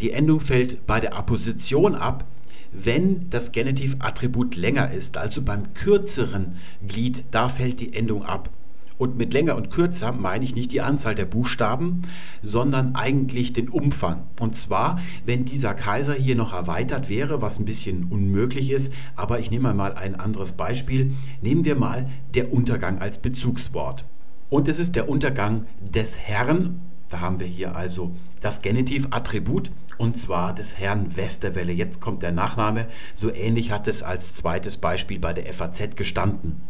Die 0.00 0.10
Endung 0.10 0.40
fällt 0.40 0.86
bei 0.86 1.00
der 1.00 1.16
Apposition 1.16 1.94
ab, 1.94 2.24
wenn 2.72 3.30
das 3.30 3.52
Genitivattribut 3.52 4.56
länger 4.56 4.90
ist, 4.90 5.16
also 5.16 5.42
beim 5.42 5.74
kürzeren 5.74 6.56
Glied, 6.86 7.24
da 7.30 7.48
fällt 7.48 7.80
die 7.80 7.94
Endung 7.94 8.24
ab. 8.24 8.50
Und 8.96 9.16
mit 9.16 9.32
länger 9.32 9.56
und 9.56 9.70
kürzer 9.70 10.12
meine 10.12 10.44
ich 10.44 10.54
nicht 10.54 10.70
die 10.70 10.80
Anzahl 10.80 11.14
der 11.14 11.24
Buchstaben, 11.24 12.02
sondern 12.42 12.94
eigentlich 12.94 13.52
den 13.52 13.68
Umfang. 13.68 14.22
Und 14.38 14.54
zwar, 14.54 15.00
wenn 15.26 15.44
dieser 15.44 15.74
Kaiser 15.74 16.14
hier 16.14 16.36
noch 16.36 16.52
erweitert 16.52 17.08
wäre, 17.08 17.42
was 17.42 17.58
ein 17.58 17.64
bisschen 17.64 18.04
unmöglich 18.04 18.70
ist, 18.70 18.92
aber 19.16 19.40
ich 19.40 19.50
nehme 19.50 19.74
mal 19.74 19.94
ein 19.94 20.18
anderes 20.18 20.52
Beispiel. 20.52 21.12
Nehmen 21.42 21.64
wir 21.64 21.74
mal 21.76 22.08
der 22.34 22.52
Untergang 22.52 23.00
als 23.00 23.18
Bezugswort. 23.18 24.04
Und 24.48 24.68
es 24.68 24.78
ist 24.78 24.94
der 24.94 25.08
Untergang 25.08 25.66
des 25.80 26.18
Herrn. 26.18 26.80
Da 27.10 27.20
haben 27.20 27.40
wir 27.40 27.46
hier 27.46 27.74
also 27.76 28.14
das 28.40 28.62
Genitivattribut 28.62 29.70
und 29.98 30.18
zwar 30.18 30.54
des 30.54 30.78
Herrn 30.78 31.16
Westerwelle. 31.16 31.72
Jetzt 31.72 32.00
kommt 32.00 32.22
der 32.22 32.32
Nachname. 32.32 32.86
So 33.14 33.32
ähnlich 33.32 33.70
hat 33.70 33.88
es 33.88 34.02
als 34.02 34.34
zweites 34.34 34.76
Beispiel 34.76 35.18
bei 35.18 35.32
der 35.32 35.52
FAZ 35.52 35.96
gestanden. 35.96 36.62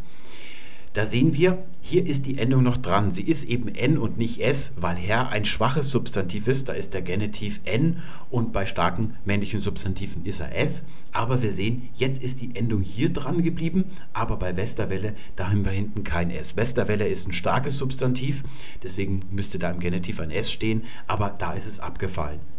Da 0.95 1.07
sehen 1.07 1.35
wir, 1.35 1.59
hier 1.81 2.07
ist 2.07 2.25
die 2.25 2.39
Endung 2.39 2.63
noch 2.63 2.77
dran. 2.77 3.11
Sie 3.11 3.25
ist 3.25 3.43
eben 3.43 3.67
N 3.67 3.99
und 3.99 4.17
nicht 4.17 4.41
S, 4.41 4.73
weil 4.77 4.95
Herr 4.95 5.31
ein 5.31 5.45
schwaches 5.45 5.91
Substantiv 5.91 6.47
ist. 6.47 6.69
Da 6.69 6.73
ist 6.73 6.95
der 6.95 7.03
Genitiv 7.03 7.59
N 7.65 7.97
und 8.31 8.53
bei 8.53 8.65
starken 8.65 9.17
männlichen 9.25 9.59
Substantiven 9.59 10.25
ist 10.25 10.39
er 10.39 10.57
S. 10.57 10.85
Aber 11.11 11.43
wir 11.43 11.53
sehen, 11.53 11.89
jetzt 11.97 12.23
ist 12.23 12.41
die 12.41 12.55
Endung 12.55 12.81
hier 12.81 13.13
dran 13.13 13.43
geblieben, 13.43 13.87
aber 14.13 14.37
bei 14.37 14.57
Westerwelle, 14.57 15.15
da 15.35 15.51
haben 15.51 15.65
wir 15.65 15.73
hinten 15.73 16.05
kein 16.05 16.31
S. 16.31 16.57
Westerwelle 16.57 17.09
ist 17.09 17.27
ein 17.27 17.33
starkes 17.33 17.77
Substantiv, 17.77 18.45
deswegen 18.85 19.21
müsste 19.33 19.59
da 19.59 19.73
im 19.73 19.81
Genitiv 19.81 20.21
ein 20.21 20.31
S 20.31 20.53
stehen, 20.53 20.85
aber 21.09 21.35
da 21.37 21.55
ist 21.55 21.67
es 21.67 21.81
abgefallen. 21.81 22.54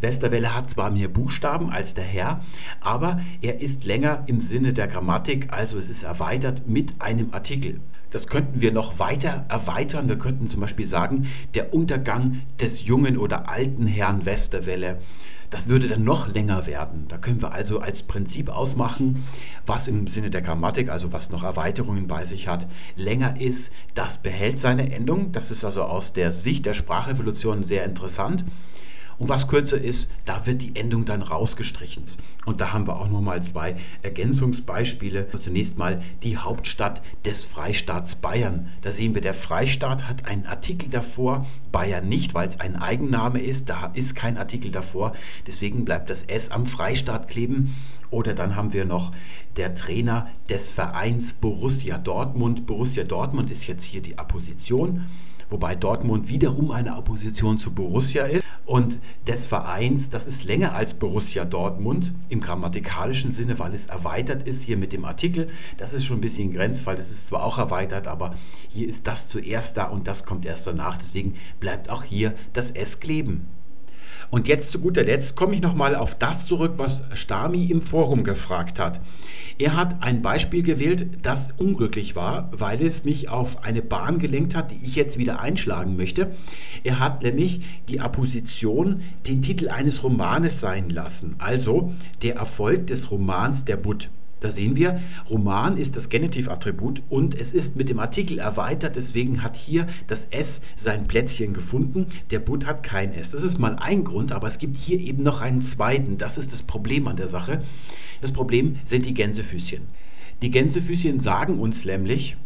Westerwelle 0.00 0.54
hat 0.54 0.70
zwar 0.70 0.90
mehr 0.90 1.08
Buchstaben 1.08 1.70
als 1.70 1.94
der 1.94 2.04
Herr, 2.04 2.40
aber 2.80 3.20
er 3.42 3.60
ist 3.60 3.84
länger 3.84 4.24
im 4.26 4.40
Sinne 4.40 4.72
der 4.72 4.88
Grammatik, 4.88 5.52
also 5.52 5.78
es 5.78 5.88
ist 5.88 6.02
erweitert 6.02 6.66
mit 6.66 6.94
einem 7.00 7.32
Artikel. 7.32 7.80
Das 8.10 8.26
könnten 8.26 8.60
wir 8.60 8.72
noch 8.72 8.98
weiter 8.98 9.44
erweitern. 9.48 10.08
Wir 10.08 10.18
könnten 10.18 10.48
zum 10.48 10.60
Beispiel 10.60 10.86
sagen, 10.86 11.28
der 11.54 11.72
Untergang 11.72 12.40
des 12.58 12.84
jungen 12.84 13.16
oder 13.16 13.48
alten 13.48 13.86
Herrn 13.86 14.26
Westerwelle. 14.26 14.98
Das 15.50 15.66
würde 15.66 15.88
dann 15.88 16.04
noch 16.04 16.32
länger 16.32 16.66
werden. 16.66 17.06
Da 17.08 17.18
können 17.18 17.42
wir 17.42 17.52
also 17.52 17.80
als 17.80 18.04
Prinzip 18.04 18.48
ausmachen, 18.48 19.24
was 19.66 19.88
im 19.88 20.06
Sinne 20.06 20.30
der 20.30 20.42
Grammatik, 20.42 20.88
also 20.88 21.12
was 21.12 21.30
noch 21.30 21.42
Erweiterungen 21.42 22.06
bei 22.06 22.24
sich 22.24 22.46
hat, 22.46 22.68
länger 22.96 23.40
ist, 23.40 23.72
das 23.94 24.18
behält 24.18 24.58
seine 24.58 24.92
Endung. 24.92 25.32
Das 25.32 25.50
ist 25.50 25.64
also 25.64 25.82
aus 25.82 26.12
der 26.12 26.30
Sicht 26.30 26.66
der 26.66 26.74
Sprachevolution 26.74 27.64
sehr 27.64 27.84
interessant. 27.84 28.44
Und 29.20 29.28
was 29.28 29.48
kürzer 29.48 29.78
ist, 29.78 30.10
da 30.24 30.46
wird 30.46 30.62
die 30.62 30.74
Endung 30.74 31.04
dann 31.04 31.20
rausgestrichen. 31.20 32.04
Und 32.46 32.58
da 32.58 32.72
haben 32.72 32.86
wir 32.86 32.96
auch 32.96 33.10
nochmal 33.10 33.42
zwei 33.44 33.76
Ergänzungsbeispiele. 34.00 35.28
Zunächst 35.44 35.76
mal 35.76 36.00
die 36.22 36.38
Hauptstadt 36.38 37.02
des 37.26 37.44
Freistaats 37.44 38.16
Bayern. 38.16 38.68
Da 38.80 38.92
sehen 38.92 39.14
wir, 39.14 39.20
der 39.20 39.34
Freistaat 39.34 40.08
hat 40.08 40.24
einen 40.24 40.46
Artikel 40.46 40.88
davor, 40.88 41.46
Bayern 41.70 42.08
nicht, 42.08 42.32
weil 42.32 42.48
es 42.48 42.60
ein 42.60 42.76
Eigenname 42.76 43.40
ist. 43.40 43.68
Da 43.68 43.92
ist 43.94 44.16
kein 44.16 44.38
Artikel 44.38 44.70
davor. 44.70 45.12
Deswegen 45.46 45.84
bleibt 45.84 46.08
das 46.08 46.22
S 46.22 46.50
am 46.50 46.64
Freistaat 46.64 47.28
kleben. 47.28 47.76
Oder 48.08 48.32
dann 48.32 48.56
haben 48.56 48.72
wir 48.72 48.86
noch 48.86 49.12
der 49.56 49.74
Trainer 49.74 50.30
des 50.48 50.70
Vereins 50.70 51.34
Borussia 51.34 51.98
Dortmund. 51.98 52.66
Borussia 52.66 53.04
Dortmund 53.04 53.50
ist 53.50 53.66
jetzt 53.66 53.84
hier 53.84 54.00
die 54.00 54.16
Apposition 54.16 55.04
wobei 55.50 55.74
Dortmund 55.74 56.28
wiederum 56.28 56.70
eine 56.70 56.96
Opposition 56.96 57.58
zu 57.58 57.72
Borussia 57.72 58.24
ist 58.24 58.44
und 58.64 58.98
des 59.26 59.46
Vereins, 59.46 60.10
das 60.10 60.26
ist 60.26 60.44
länger 60.44 60.74
als 60.74 60.94
Borussia 60.94 61.44
Dortmund 61.44 62.12
im 62.28 62.40
grammatikalischen 62.40 63.32
Sinne, 63.32 63.58
weil 63.58 63.74
es 63.74 63.86
erweitert 63.86 64.44
ist 64.44 64.62
hier 64.62 64.76
mit 64.76 64.92
dem 64.92 65.04
Artikel. 65.04 65.48
Das 65.76 65.92
ist 65.92 66.04
schon 66.04 66.18
ein 66.18 66.22
bisschen 66.22 66.52
Grenzfall, 66.52 66.96
das 66.96 67.10
ist 67.10 67.26
zwar 67.26 67.42
auch 67.42 67.58
erweitert, 67.58 68.06
aber 68.06 68.34
hier 68.68 68.88
ist 68.88 69.06
das 69.06 69.28
zuerst 69.28 69.76
da 69.76 69.84
und 69.84 70.06
das 70.06 70.24
kommt 70.24 70.46
erst 70.46 70.66
danach. 70.66 70.98
Deswegen 70.98 71.34
bleibt 71.58 71.90
auch 71.90 72.04
hier 72.04 72.34
das 72.52 72.70
S 72.70 73.00
kleben. 73.00 73.48
Und 74.30 74.46
jetzt 74.46 74.70
zu 74.70 74.78
guter 74.78 75.02
Letzt 75.02 75.34
komme 75.34 75.54
ich 75.54 75.60
nochmal 75.60 75.96
auf 75.96 76.14
das 76.14 76.46
zurück, 76.46 76.74
was 76.76 77.02
Stami 77.14 77.64
im 77.64 77.82
Forum 77.82 78.22
gefragt 78.22 78.78
hat. 78.78 79.00
Er 79.58 79.76
hat 79.76 80.02
ein 80.02 80.22
Beispiel 80.22 80.62
gewählt, 80.62 81.18
das 81.22 81.52
unglücklich 81.58 82.14
war, 82.16 82.48
weil 82.52 82.80
es 82.80 83.04
mich 83.04 83.28
auf 83.28 83.64
eine 83.64 83.82
Bahn 83.82 84.18
gelenkt 84.18 84.54
hat, 84.54 84.70
die 84.70 84.86
ich 84.86 84.94
jetzt 84.94 85.18
wieder 85.18 85.40
einschlagen 85.40 85.96
möchte. 85.96 86.30
Er 86.84 87.00
hat 87.00 87.22
nämlich 87.22 87.60
die 87.88 88.00
Apposition 88.00 89.02
den 89.26 89.42
Titel 89.42 89.68
eines 89.68 90.02
Romanes 90.04 90.60
sein 90.60 90.88
lassen, 90.88 91.34
also 91.38 91.92
der 92.22 92.36
Erfolg 92.36 92.86
des 92.86 93.10
Romans 93.10 93.64
Der 93.64 93.76
Butt. 93.76 94.10
Da 94.40 94.50
sehen 94.50 94.74
wir, 94.74 95.00
Roman 95.28 95.76
ist 95.76 95.96
das 95.96 96.08
Genitivattribut 96.08 97.02
und 97.10 97.34
es 97.34 97.52
ist 97.52 97.76
mit 97.76 97.90
dem 97.90 98.00
Artikel 98.00 98.38
erweitert, 98.38 98.96
deswegen 98.96 99.42
hat 99.42 99.54
hier 99.54 99.86
das 100.06 100.26
S 100.30 100.62
sein 100.76 101.06
Plätzchen 101.06 101.52
gefunden. 101.52 102.06
Der 102.30 102.38
Butt 102.38 102.66
hat 102.66 102.82
kein 102.82 103.12
S. 103.12 103.30
Das 103.30 103.42
ist 103.42 103.58
mal 103.58 103.76
ein 103.76 104.02
Grund, 104.02 104.32
aber 104.32 104.48
es 104.48 104.58
gibt 104.58 104.78
hier 104.78 104.98
eben 104.98 105.22
noch 105.22 105.42
einen 105.42 105.60
zweiten. 105.60 106.16
Das 106.16 106.38
ist 106.38 106.54
das 106.54 106.62
Problem 106.62 107.06
an 107.06 107.16
der 107.16 107.28
Sache. 107.28 107.62
Das 108.22 108.32
Problem 108.32 108.76
sind 108.86 109.04
die 109.04 109.14
Gänsefüßchen. 109.14 109.82
Die 110.40 110.50
Gänsefüßchen 110.50 111.20
sagen 111.20 111.58
uns 111.60 111.84
nämlich, 111.84 112.38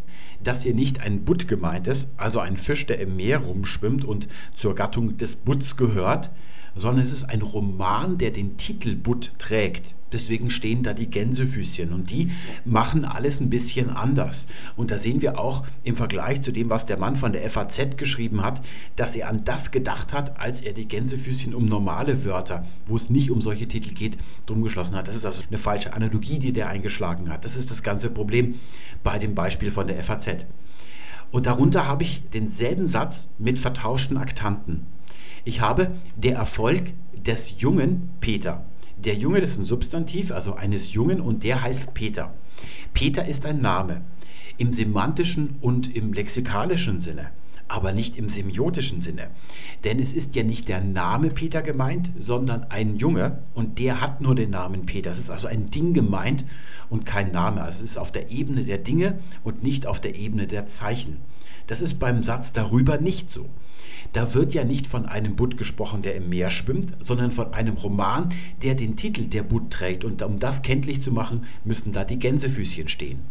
dass 0.42 0.64
hier 0.64 0.74
nicht 0.74 1.00
ein 1.00 1.24
Butt 1.24 1.46
gemeint 1.46 1.86
ist, 1.86 2.08
also 2.16 2.40
ein 2.40 2.56
Fisch, 2.56 2.86
der 2.86 2.98
im 2.98 3.16
Meer 3.16 3.38
rumschwimmt 3.38 4.04
und 4.04 4.28
zur 4.52 4.74
Gattung 4.74 5.16
des 5.16 5.36
Butts 5.36 5.76
gehört, 5.76 6.30
sondern 6.74 7.04
es 7.04 7.12
ist 7.12 7.24
ein 7.24 7.42
Roman, 7.42 8.18
der 8.18 8.30
den 8.30 8.56
Titel 8.56 8.96
Butt 8.96 9.32
trägt. 9.38 9.94
Deswegen 10.14 10.48
stehen 10.50 10.84
da 10.84 10.94
die 10.94 11.10
Gänsefüßchen 11.10 11.92
und 11.92 12.10
die 12.10 12.30
machen 12.64 13.04
alles 13.04 13.40
ein 13.40 13.50
bisschen 13.50 13.90
anders. 13.90 14.46
Und 14.76 14.90
da 14.90 14.98
sehen 14.98 15.20
wir 15.20 15.38
auch 15.38 15.64
im 15.82 15.96
Vergleich 15.96 16.40
zu 16.40 16.52
dem, 16.52 16.70
was 16.70 16.86
der 16.86 16.98
Mann 16.98 17.16
von 17.16 17.32
der 17.32 17.50
FAZ 17.50 17.96
geschrieben 17.96 18.42
hat, 18.42 18.64
dass 18.96 19.16
er 19.16 19.28
an 19.28 19.44
das 19.44 19.72
gedacht 19.72 20.12
hat, 20.12 20.40
als 20.40 20.60
er 20.60 20.72
die 20.72 20.86
Gänsefüßchen 20.88 21.52
um 21.52 21.66
normale 21.66 22.24
Wörter, 22.24 22.64
wo 22.86 22.94
es 22.94 23.10
nicht 23.10 23.30
um 23.32 23.42
solche 23.42 23.66
Titel 23.66 23.92
geht, 23.92 24.16
drum 24.46 24.62
geschlossen 24.62 24.94
hat. 24.94 25.08
Das 25.08 25.16
ist 25.16 25.26
also 25.26 25.42
eine 25.48 25.58
falsche 25.58 25.92
Analogie, 25.92 26.38
die 26.38 26.52
der 26.52 26.68
eingeschlagen 26.68 27.28
hat. 27.28 27.44
Das 27.44 27.56
ist 27.56 27.70
das 27.70 27.82
ganze 27.82 28.08
Problem 28.08 28.54
bei 29.02 29.18
dem 29.18 29.34
Beispiel 29.34 29.70
von 29.72 29.88
der 29.88 30.02
FAZ. 30.02 30.46
Und 31.32 31.46
darunter 31.46 31.88
habe 31.88 32.04
ich 32.04 32.22
denselben 32.32 32.86
Satz 32.86 33.26
mit 33.38 33.58
vertauschten 33.58 34.16
Aktanten. 34.16 34.86
Ich 35.44 35.60
habe 35.60 35.90
der 36.16 36.36
Erfolg 36.36 36.92
des 37.12 37.60
jungen 37.60 38.10
Peter. 38.20 38.64
Der 39.04 39.14
Junge 39.14 39.40
ist 39.40 39.58
ein 39.58 39.66
Substantiv, 39.66 40.30
also 40.30 40.54
eines 40.54 40.94
Jungen, 40.94 41.20
und 41.20 41.44
der 41.44 41.60
heißt 41.60 41.92
Peter. 41.92 42.32
Peter 42.94 43.26
ist 43.26 43.44
ein 43.44 43.60
Name 43.60 44.00
im 44.56 44.72
semantischen 44.72 45.56
und 45.60 45.94
im 45.94 46.14
lexikalischen 46.14 47.00
Sinne, 47.00 47.30
aber 47.68 47.92
nicht 47.92 48.16
im 48.16 48.30
semiotischen 48.30 49.02
Sinne. 49.02 49.28
Denn 49.84 49.98
es 49.98 50.14
ist 50.14 50.34
ja 50.36 50.42
nicht 50.42 50.68
der 50.68 50.80
Name 50.80 51.28
Peter 51.28 51.60
gemeint, 51.60 52.12
sondern 52.18 52.64
ein 52.70 52.96
Junge 52.96 53.42
und 53.52 53.78
der 53.78 54.00
hat 54.00 54.22
nur 54.22 54.34
den 54.34 54.50
Namen 54.50 54.86
Peter. 54.86 55.10
Es 55.10 55.18
ist 55.18 55.28
also 55.28 55.48
ein 55.48 55.70
Ding 55.70 55.92
gemeint 55.92 56.46
und 56.88 57.04
kein 57.04 57.30
Name. 57.30 57.62
Also 57.62 57.84
es 57.84 57.90
ist 57.90 57.98
auf 57.98 58.10
der 58.10 58.30
Ebene 58.30 58.64
der 58.64 58.78
Dinge 58.78 59.18
und 59.42 59.62
nicht 59.62 59.86
auf 59.86 60.00
der 60.00 60.16
Ebene 60.16 60.46
der 60.46 60.66
Zeichen. 60.66 61.18
Das 61.66 61.82
ist 61.82 61.98
beim 61.98 62.22
Satz 62.22 62.52
darüber 62.52 62.96
nicht 62.96 63.28
so. 63.28 63.50
Da 64.14 64.32
wird 64.32 64.54
ja 64.54 64.62
nicht 64.62 64.86
von 64.86 65.06
einem 65.06 65.34
Butt 65.34 65.56
gesprochen, 65.56 66.02
der 66.02 66.14
im 66.14 66.28
Meer 66.28 66.48
schwimmt, 66.48 66.92
sondern 67.00 67.32
von 67.32 67.52
einem 67.52 67.74
Roman, 67.74 68.28
der 68.62 68.76
den 68.76 68.94
Titel 68.94 69.24
Der 69.24 69.42
Butt 69.42 69.72
trägt. 69.72 70.04
Und 70.04 70.22
um 70.22 70.38
das 70.38 70.62
kenntlich 70.62 71.02
zu 71.02 71.10
machen, 71.10 71.46
müssen 71.64 71.92
da 71.92 72.04
die 72.04 72.20
Gänsefüßchen 72.20 72.86
stehen. 72.86 73.22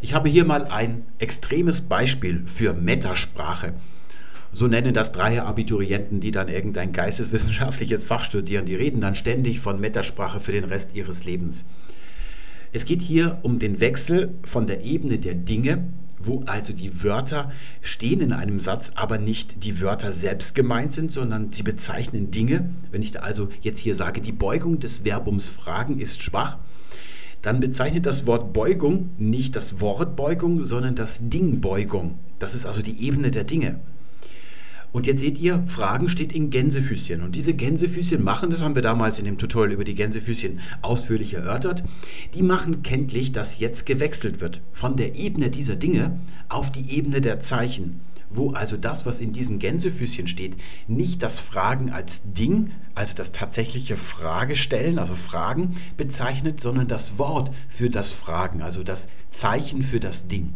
Ich 0.00 0.12
habe 0.12 0.28
hier 0.28 0.44
mal 0.44 0.64
ein 0.64 1.04
extremes 1.18 1.82
Beispiel 1.82 2.42
für 2.46 2.74
Metasprache. 2.74 3.74
So 4.52 4.66
nennen 4.66 4.92
das 4.92 5.12
drei 5.12 5.40
Abiturienten, 5.40 6.18
die 6.18 6.32
dann 6.32 6.48
irgendein 6.48 6.92
geisteswissenschaftliches 6.92 8.04
Fach 8.04 8.24
studieren. 8.24 8.66
Die 8.66 8.74
reden 8.74 9.00
dann 9.00 9.14
ständig 9.14 9.60
von 9.60 9.80
Metasprache 9.80 10.40
für 10.40 10.50
den 10.50 10.64
Rest 10.64 10.96
ihres 10.96 11.24
Lebens. 11.24 11.64
Es 12.72 12.86
geht 12.86 13.02
hier 13.02 13.38
um 13.42 13.60
den 13.60 13.78
Wechsel 13.78 14.34
von 14.42 14.66
der 14.66 14.84
Ebene 14.84 15.20
der 15.20 15.34
Dinge 15.34 15.84
wo 16.26 16.42
also 16.46 16.72
die 16.72 17.02
Wörter 17.02 17.50
stehen 17.80 18.20
in 18.20 18.32
einem 18.32 18.60
Satz, 18.60 18.92
aber 18.94 19.18
nicht 19.18 19.64
die 19.64 19.80
Wörter 19.80 20.12
selbst 20.12 20.54
gemeint 20.54 20.92
sind, 20.92 21.12
sondern 21.12 21.52
sie 21.52 21.62
bezeichnen 21.62 22.30
Dinge. 22.30 22.70
Wenn 22.90 23.02
ich 23.02 23.12
da 23.12 23.20
also 23.20 23.48
jetzt 23.60 23.80
hier 23.80 23.94
sage, 23.94 24.20
die 24.20 24.32
Beugung 24.32 24.80
des 24.80 24.98
Verbums 24.98 25.48
fragen 25.48 25.98
ist 25.98 26.22
schwach, 26.22 26.58
dann 27.42 27.58
bezeichnet 27.58 28.06
das 28.06 28.26
Wort 28.26 28.52
Beugung 28.52 29.10
nicht 29.18 29.56
das 29.56 29.80
Wort 29.80 30.14
Beugung, 30.16 30.64
sondern 30.64 30.94
das 30.94 31.28
Ding 31.28 31.60
Beugung. 31.60 32.18
Das 32.38 32.54
ist 32.54 32.66
also 32.66 32.82
die 32.82 33.04
Ebene 33.04 33.30
der 33.30 33.44
Dinge. 33.44 33.80
Und 34.92 35.06
jetzt 35.06 35.20
seht 35.20 35.38
ihr, 35.38 35.64
Fragen 35.66 36.08
steht 36.08 36.32
in 36.32 36.50
Gänsefüßchen. 36.50 37.22
Und 37.22 37.34
diese 37.34 37.54
Gänsefüßchen 37.54 38.22
machen, 38.22 38.50
das 38.50 38.62
haben 38.62 38.74
wir 38.74 38.82
damals 38.82 39.18
in 39.18 39.24
dem 39.24 39.38
Tutorial 39.38 39.72
über 39.72 39.84
die 39.84 39.94
Gänsefüßchen 39.94 40.60
ausführlich 40.82 41.34
erörtert, 41.34 41.82
die 42.34 42.42
machen 42.42 42.82
kenntlich, 42.82 43.32
dass 43.32 43.58
jetzt 43.58 43.86
gewechselt 43.86 44.40
wird 44.40 44.60
von 44.72 44.96
der 44.96 45.16
Ebene 45.16 45.50
dieser 45.50 45.76
Dinge 45.76 46.20
auf 46.48 46.70
die 46.70 46.94
Ebene 46.94 47.20
der 47.20 47.40
Zeichen 47.40 48.00
wo 48.34 48.52
also 48.52 48.76
das, 48.76 49.06
was 49.06 49.20
in 49.20 49.32
diesen 49.32 49.58
Gänsefüßchen 49.58 50.26
steht, 50.26 50.56
nicht 50.88 51.22
das 51.22 51.38
Fragen 51.38 51.90
als 51.90 52.32
Ding, 52.32 52.70
also 52.94 53.14
das 53.14 53.32
tatsächliche 53.32 53.96
Fragestellen, 53.96 54.98
also 54.98 55.14
Fragen 55.14 55.76
bezeichnet, 55.96 56.60
sondern 56.60 56.88
das 56.88 57.18
Wort 57.18 57.54
für 57.68 57.90
das 57.90 58.10
Fragen, 58.10 58.62
also 58.62 58.82
das 58.82 59.08
Zeichen 59.30 59.82
für 59.82 60.00
das 60.00 60.28
Ding. 60.28 60.54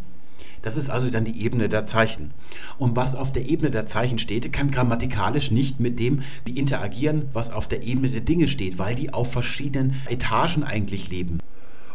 Das 0.66 0.76
ist 0.76 0.90
also 0.90 1.09
dann 1.11 1.24
die 1.24 1.44
Ebene 1.44 1.68
der 1.68 1.85
Zeichen. 1.85 2.33
Und 2.76 2.96
was 2.96 3.14
auf 3.14 3.31
der 3.31 3.48
Ebene 3.48 3.70
der 3.70 3.87
Zeichen 3.87 4.18
steht, 4.18 4.52
kann 4.52 4.72
grammatikalisch 4.72 5.52
nicht 5.52 5.79
mit 5.79 6.00
dem 6.00 6.22
interagieren, 6.44 7.29
was 7.33 7.50
auf 7.50 7.68
der 7.68 7.85
Ebene 7.85 8.09
der 8.09 8.22
Dinge 8.22 8.48
steht, 8.48 8.76
weil 8.76 8.96
die 8.96 9.14
auf 9.14 9.31
verschiedenen 9.31 9.94
Etagen 10.07 10.64
eigentlich 10.64 11.09
leben. 11.09 11.38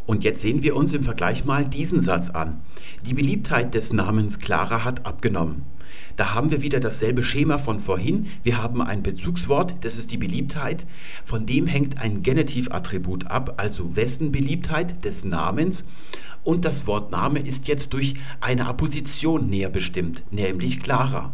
Und 0.05 0.23
jetzt 0.23 0.41
sehen 0.41 0.63
wir 0.63 0.77
uns 0.77 0.93
im 0.93 1.03
Vergleich 1.03 1.43
mal 1.43 1.65
diesen 1.65 1.99
Satz 1.99 2.29
an. 2.29 2.61
Die 3.05 3.13
Beliebtheit 3.13 3.73
des 3.73 3.91
Namens 3.91 4.39
Clara 4.39 4.85
hat 4.85 5.05
abgenommen. 5.05 5.63
Da 6.15 6.33
haben 6.33 6.49
wir 6.49 6.61
wieder 6.61 6.79
dasselbe 6.79 7.23
Schema 7.23 7.57
von 7.57 7.81
vorhin. 7.81 8.27
Wir 8.43 8.61
haben 8.63 8.81
ein 8.81 9.03
Bezugswort, 9.03 9.75
das 9.81 9.97
ist 9.97 10.11
die 10.11 10.17
Beliebtheit. 10.17 10.85
Von 11.25 11.45
dem 11.45 11.67
hängt 11.67 11.99
ein 11.99 12.23
Genitivattribut 12.23 13.27
ab, 13.27 13.55
also 13.57 13.97
wessen 13.97 14.31
Beliebtheit 14.31 15.03
des 15.03 15.25
Namens. 15.25 15.83
Und 16.43 16.65
das 16.65 16.87
Wort 16.87 17.11
Name 17.11 17.39
ist 17.39 17.67
jetzt 17.67 17.93
durch 17.93 18.15
eine 18.39 18.65
Apposition 18.65 19.47
näher 19.47 19.69
bestimmt, 19.69 20.23
nämlich 20.31 20.81
Clara. 20.81 21.31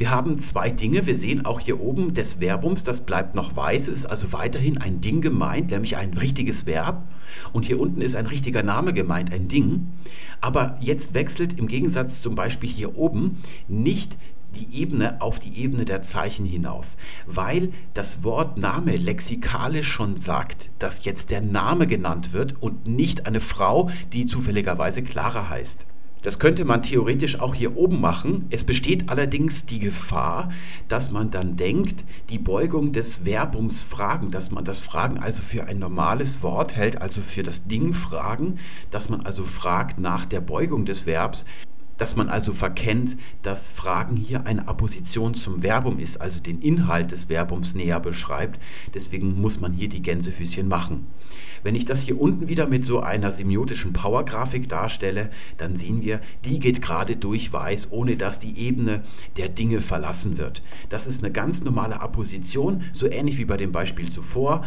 Wir 0.00 0.10
haben 0.10 0.38
zwei 0.38 0.70
Dinge. 0.70 1.04
Wir 1.04 1.14
sehen 1.14 1.44
auch 1.44 1.60
hier 1.60 1.78
oben 1.78 2.14
des 2.14 2.40
Verbums, 2.40 2.84
das 2.84 3.02
bleibt 3.02 3.34
noch 3.36 3.54
weiß, 3.54 3.88
ist 3.88 4.06
also 4.06 4.32
weiterhin 4.32 4.78
ein 4.78 5.02
Ding 5.02 5.20
gemeint, 5.20 5.72
nämlich 5.72 5.98
ein 5.98 6.14
richtiges 6.14 6.64
Verb. 6.64 7.06
Und 7.52 7.66
hier 7.66 7.78
unten 7.78 8.00
ist 8.00 8.16
ein 8.16 8.24
richtiger 8.24 8.62
Name 8.62 8.94
gemeint, 8.94 9.30
ein 9.30 9.48
Ding. 9.48 9.88
Aber 10.40 10.78
jetzt 10.80 11.12
wechselt 11.12 11.58
im 11.58 11.68
Gegensatz 11.68 12.22
zum 12.22 12.34
Beispiel 12.34 12.70
hier 12.70 12.96
oben 12.96 13.42
nicht 13.68 14.16
die 14.54 14.80
Ebene 14.80 15.20
auf 15.20 15.38
die 15.38 15.56
Ebene 15.62 15.84
der 15.84 16.02
Zeichen 16.02 16.44
hinauf, 16.44 16.96
weil 17.26 17.70
das 17.94 18.24
Wort 18.24 18.56
Name 18.56 18.96
lexikalisch 18.96 19.88
schon 19.88 20.16
sagt, 20.16 20.70
dass 20.78 21.04
jetzt 21.04 21.30
der 21.30 21.40
Name 21.40 21.86
genannt 21.86 22.32
wird 22.32 22.62
und 22.62 22.86
nicht 22.86 23.26
eine 23.26 23.40
Frau, 23.40 23.90
die 24.12 24.26
zufälligerweise 24.26 25.02
Clara 25.02 25.48
heißt. 25.48 25.86
Das 26.22 26.38
könnte 26.38 26.66
man 26.66 26.82
theoretisch 26.82 27.40
auch 27.40 27.54
hier 27.54 27.78
oben 27.78 27.98
machen. 27.98 28.44
Es 28.50 28.64
besteht 28.64 29.08
allerdings 29.08 29.64
die 29.64 29.78
Gefahr, 29.78 30.50
dass 30.86 31.10
man 31.10 31.30
dann 31.30 31.56
denkt, 31.56 32.04
die 32.28 32.38
Beugung 32.38 32.92
des 32.92 33.20
Verbums 33.24 33.82
fragen, 33.82 34.30
dass 34.30 34.50
man 34.50 34.66
das 34.66 34.80
Fragen 34.80 35.18
also 35.18 35.42
für 35.42 35.64
ein 35.64 35.78
normales 35.78 36.42
Wort 36.42 36.76
hält, 36.76 37.00
also 37.00 37.22
für 37.22 37.42
das 37.42 37.64
Ding 37.64 37.94
fragen, 37.94 38.58
dass 38.90 39.08
man 39.08 39.22
also 39.22 39.44
fragt 39.44 39.98
nach 39.98 40.26
der 40.26 40.42
Beugung 40.42 40.84
des 40.84 41.06
Verbs, 41.06 41.46
dass 42.00 42.16
man 42.16 42.30
also 42.30 42.54
verkennt, 42.54 43.18
dass 43.42 43.68
Fragen 43.68 44.16
hier 44.16 44.46
eine 44.46 44.66
Apposition 44.68 45.34
zum 45.34 45.62
Verbum 45.62 45.98
ist, 45.98 46.18
also 46.18 46.40
den 46.40 46.60
Inhalt 46.60 47.10
des 47.10 47.28
Verbums 47.28 47.74
näher 47.74 48.00
beschreibt. 48.00 48.58
Deswegen 48.94 49.38
muss 49.38 49.60
man 49.60 49.74
hier 49.74 49.90
die 49.90 50.00
Gänsefüßchen 50.00 50.66
machen. 50.66 51.08
Wenn 51.62 51.74
ich 51.74 51.84
das 51.84 52.02
hier 52.02 52.18
unten 52.18 52.48
wieder 52.48 52.66
mit 52.66 52.86
so 52.86 53.00
einer 53.00 53.32
semiotischen 53.32 53.92
Powergrafik 53.92 54.66
darstelle, 54.66 55.28
dann 55.58 55.76
sehen 55.76 56.00
wir, 56.00 56.22
die 56.46 56.58
geht 56.58 56.80
gerade 56.80 57.16
durch 57.16 57.52
weiß, 57.52 57.92
ohne 57.92 58.16
dass 58.16 58.38
die 58.38 58.58
Ebene 58.58 59.02
der 59.36 59.50
Dinge 59.50 59.82
verlassen 59.82 60.38
wird. 60.38 60.62
Das 60.88 61.06
ist 61.06 61.22
eine 61.22 61.32
ganz 61.32 61.62
normale 61.62 62.00
Apposition, 62.00 62.82
so 62.94 63.10
ähnlich 63.10 63.36
wie 63.36 63.44
bei 63.44 63.58
dem 63.58 63.72
Beispiel 63.72 64.10
zuvor, 64.10 64.64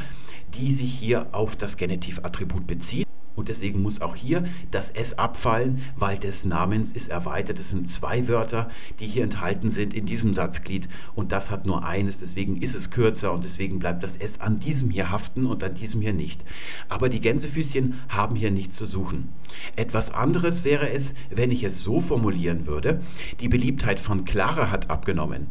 die 0.54 0.72
sich 0.72 0.94
hier 0.94 1.28
auf 1.32 1.56
das 1.56 1.78
Genitivattribut 1.78 2.68
bezieht. 2.68 3.08
Und 3.36 3.50
deswegen 3.50 3.82
muss 3.82 4.02
auch 4.02 4.16
hier 4.16 4.44
das 4.72 4.90
S 4.92 5.18
abfallen, 5.18 5.82
weil 5.96 6.18
des 6.18 6.46
Namens 6.46 6.92
ist 6.92 7.10
erweitert. 7.10 7.60
Es 7.60 7.70
sind 7.70 7.90
zwei 7.90 8.28
Wörter, 8.28 8.70
die 9.00 9.08
hier 9.08 9.24
enthalten 9.24 9.70
sind 9.70 9.94
in 9.94 10.06
diesem 10.06 10.34
Satzglied. 10.34 10.88
Und 11.16 11.32
das 11.32 11.52
hat 11.52 11.66
nur 11.66 11.86
eines, 11.86 12.20
deswegen 12.20 12.58
ist 12.62 12.76
es 12.76 12.92
kürzer 12.92 13.34
und 13.34 13.44
deswegen 13.44 13.80
bleibt 13.80 14.04
das 14.04 14.18
S 14.18 14.40
an 14.42 14.60
diesem 14.60 14.90
hier 14.90 15.10
haften 15.12 15.46
und 15.46 15.64
an 15.64 15.74
diesem 15.74 16.02
hier 16.02 16.14
nicht. 16.14 16.44
Aber 16.90 17.10
die 17.10 17.22
Gänsefüßchen 17.22 17.96
haben 18.10 18.36
hier 18.36 18.52
nichts 18.52 18.78
zu 18.78 18.86
suchen. 18.86 19.30
Etwas 19.76 20.12
anderes 20.12 20.64
wäre 20.64 20.90
es, 20.90 21.14
wenn 21.30 21.52
ich 21.52 21.64
es 21.64 21.82
so 21.82 22.02
formulieren 22.02 22.68
würde, 22.68 23.02
die 23.40 23.50
Beliebtheit 23.50 24.00
von 24.00 24.26
Clara 24.26 24.70
hat 24.70 24.90
abgenommen. 24.90 25.48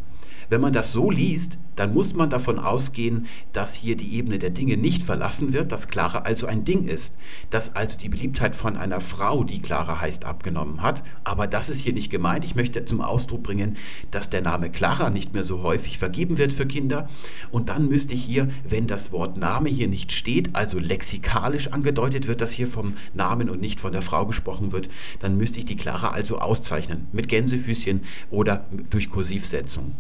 Wenn 0.53 0.61
man 0.61 0.75
das 0.75 0.93
so 0.93 1.11
liest, 1.11 1.57
dann 1.77 1.95
muss 1.95 2.13
man 2.13 2.29
davon 2.29 2.59
ausgehen, 2.59 3.25
dass 3.55 3.75
hier 3.75 3.97
die 3.97 4.17
Ebene 4.17 4.39
der 4.39 4.51
Dinge 4.51 4.77
nicht 4.77 5.03
verlassen 5.03 5.55
wird, 5.55 5.73
dass 5.73 5.89
Clara 5.89 6.19
also 6.19 6.47
ein 6.47 6.67
Ding 6.67 6.89
ist, 6.89 7.17
dass 7.49 7.75
also 7.75 7.97
die 7.97 8.11
Beliebtheit 8.11 8.55
von 8.55 8.77
einer 8.77 9.01
Frau, 9.01 9.45
die 9.45 9.63
Clara 9.63 10.03
heißt, 10.03 10.27
abgenommen 10.27 10.83
hat. 10.83 11.05
Aber 11.25 11.47
das 11.47 11.71
ist 11.71 11.81
hier 11.81 11.95
nicht 11.95 12.11
gemeint. 12.11 12.45
Ich 12.45 12.55
möchte 12.55 12.85
zum 12.85 13.01
Ausdruck 13.01 13.45
bringen, 13.45 13.79
dass 14.11 14.29
der 14.29 14.43
Name 14.43 14.69
Clara 14.69 15.09
nicht 15.09 15.33
mehr 15.33 15.43
so 15.43 15.63
häufig 15.63 15.97
vergeben 15.97 16.37
wird 16.37 16.53
für 16.53 16.67
Kinder. 16.67 17.09
Und 17.51 17.71
dann 17.71 17.89
müsste 17.89 18.13
ich 18.13 18.23
hier, 18.23 18.49
wenn 18.69 18.87
das 18.87 19.11
Wort 19.11 19.39
Name 19.39 19.71
hier 19.71 19.89
nicht 19.89 20.13
steht, 20.13 20.55
also 20.55 20.79
lexikalisch 20.79 21.69
angedeutet 21.69 22.29
wird, 22.29 22.43
dass 22.43 22.53
hier 22.53 22.69
vom 22.69 22.93
Namen 23.15 23.49
und 23.49 23.63
nicht 23.63 23.81
von 23.81 23.93
der 23.93 24.03
Frau 24.03 24.27
gesprochen 24.27 24.71
wird, 24.71 24.91
dann 25.21 25.39
müsste 25.39 25.61
ich 25.61 25.65
die 25.65 25.77
Clara 25.77 26.09
also 26.09 26.41
auszeichnen 26.41 27.07
mit 27.11 27.29
Gänsefüßchen 27.29 28.03
oder 28.31 28.67
durch 28.91 29.09
Kursivsetzung. 29.09 29.95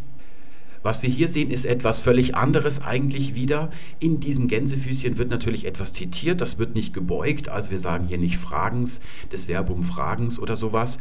Was 0.82 1.02
wir 1.02 1.10
hier 1.10 1.28
sehen, 1.28 1.50
ist 1.50 1.64
etwas 1.64 2.00
völlig 2.00 2.34
anderes 2.34 2.82
eigentlich 2.82 3.34
wieder. 3.34 3.70
In 4.00 4.20
diesen 4.20 4.48
Gänsefüßchen 4.48 5.16
wird 5.16 5.30
natürlich 5.30 5.64
etwas 5.64 5.92
zitiert, 5.92 6.40
das 6.40 6.58
wird 6.58 6.74
nicht 6.74 6.92
gebeugt, 6.92 7.48
also 7.48 7.70
wir 7.70 7.78
sagen 7.78 8.08
hier 8.08 8.18
nicht 8.18 8.36
Fragens, 8.36 9.00
des 9.30 9.44
Verbum 9.44 9.82
Fragens 9.84 10.38
oder 10.38 10.56
sowas. 10.56 10.98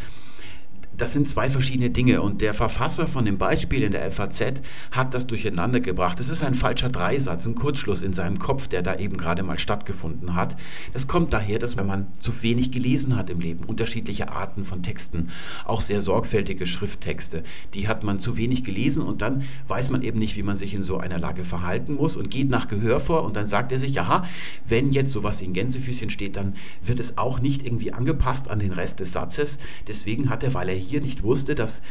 Das 0.98 1.14
sind 1.14 1.30
zwei 1.30 1.50
verschiedene 1.50 1.90
Dinge 1.90 2.22
und 2.22 2.42
der 2.42 2.54
Verfasser 2.54 3.08
von 3.08 3.26
dem 3.26 3.38
Beispiel 3.38 3.84
in 3.84 3.92
der 3.94 4.12
FAZ 4.12 4.62
hat 4.92 5.14
das 5.14 5.26
durcheinander 5.26 5.80
gebracht. 5.80 6.20
Das 6.20 6.30
ist 6.30 6.44
ein 6.44 6.54
falscher 6.54 6.90
Dreisatz, 6.90 7.46
ein 7.48 7.56
Kurzschluss 7.56 8.02
in 8.02 8.14
seinem 8.14 8.40
Kopf, 8.40 8.68
der 8.68 8.82
da 8.82 8.96
eben 8.96 9.18
gerade 9.18 9.42
mal 9.42 9.58
stattgefunden 9.58 10.36
hat. 10.36 10.56
Das 10.94 11.08
kommt 11.08 11.34
daher, 11.34 11.60
dass 11.60 11.78
wenn 11.78 11.88
man 11.88 12.08
zu 12.20 12.44
wenig 12.44 12.72
gelesen 12.72 13.16
hat 13.16 13.30
im 13.30 13.40
Leben, 13.40 13.64
unterschiedliche 13.64 14.32
Arten 14.32 14.66
von 14.66 14.84
Texten, 14.84 15.30
auch 15.66 15.82
sehr 15.82 16.02
sorgfältige 16.02 16.68
Schrifttexte, 16.68 17.44
die 17.74 17.88
hat 17.88 18.04
man 18.04 18.20
zu 18.20 18.38
wenig 18.38 18.64
gelesen 18.64 19.02
und 19.02 19.22
dann 19.22 19.44
weiß 19.68 19.90
man 19.90 20.04
eben 20.04 20.20
nicht, 20.20 20.36
wie 20.36 20.44
man 20.44 20.56
sich 20.56 20.74
in 20.74 20.84
so 20.84 20.98
einer 20.98 21.20
Lage 21.20 21.46
verhalten 21.46 21.96
muss 21.96 22.16
und 22.16 22.30
geht 22.30 22.50
nach 22.50 22.68
Gehör 22.68 23.00
vor 23.00 23.24
und 23.24 23.36
dann 23.36 23.48
sagt 23.48 23.72
er 23.72 23.80
sich, 23.80 24.00
aha, 24.00 24.26
wenn 24.68 24.92
jetzt 24.92 25.12
sowas 25.12 25.42
in 25.42 25.54
Gänsefüßchen 25.54 26.10
steht, 26.10 26.36
dann 26.36 26.56
wird 26.84 27.00
es 27.00 27.18
auch 27.18 27.40
nicht 27.40 27.66
irgendwie 27.66 27.94
angepasst 27.94 28.50
an 28.50 28.60
den 28.60 28.74
Rest 28.74 29.00
des 29.00 29.14
Satzes. 29.14 29.58
Deswegen 29.88 30.30
hat 30.30 30.44
er, 30.44 30.54
weil 30.54 30.70
er 30.70 30.76
hier 30.82 31.02
nicht 31.02 31.24
wusste, 31.24 31.56
dass 31.56 31.82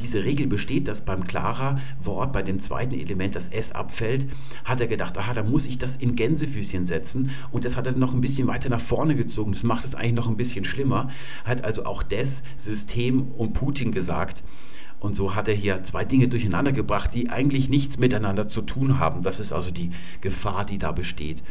diese 0.00 0.24
Regel 0.24 0.46
besteht, 0.46 0.88
dass 0.88 1.02
beim 1.02 1.24
klarer 1.24 1.78
Wort, 2.02 2.32
bei 2.32 2.42
dem 2.42 2.58
zweiten 2.58 2.94
Element 2.94 3.34
das 3.34 3.48
S 3.48 3.72
abfällt, 3.72 4.26
hat 4.64 4.80
er 4.80 4.86
gedacht, 4.86 5.16
aha, 5.18 5.34
da 5.34 5.42
muss 5.42 5.66
ich 5.66 5.78
das 5.78 5.96
in 5.96 6.16
Gänsefüßchen 6.16 6.84
setzen. 6.84 7.30
Und 7.52 7.64
das 7.64 7.76
hat 7.76 7.86
er 7.86 7.92
noch 7.92 8.14
ein 8.14 8.20
bisschen 8.20 8.46
weiter 8.46 8.68
nach 8.68 8.80
vorne 8.80 9.14
gezogen. 9.14 9.52
Das 9.52 9.62
macht 9.62 9.84
es 9.84 9.94
eigentlich 9.94 10.14
noch 10.14 10.28
ein 10.28 10.36
bisschen 10.36 10.64
schlimmer. 10.64 11.08
Hat 11.44 11.64
also 11.64 11.84
auch 11.84 12.02
das 12.02 12.42
System 12.56 13.28
und 13.32 13.54
Putin 13.54 13.92
gesagt. 13.92 14.42
Und 14.98 15.14
so 15.14 15.34
hat 15.34 15.48
er 15.48 15.54
hier 15.54 15.82
zwei 15.84 16.04
Dinge 16.04 16.28
durcheinander 16.28 16.72
gebracht, 16.72 17.12
die 17.14 17.28
eigentlich 17.28 17.68
nichts 17.68 17.98
miteinander 17.98 18.48
zu 18.48 18.62
tun 18.62 18.98
haben. 18.98 19.22
Das 19.22 19.38
ist 19.38 19.52
also 19.52 19.70
die 19.70 19.90
Gefahr, 20.22 20.64
die 20.64 20.78
da 20.78 20.92
besteht, 20.92 21.42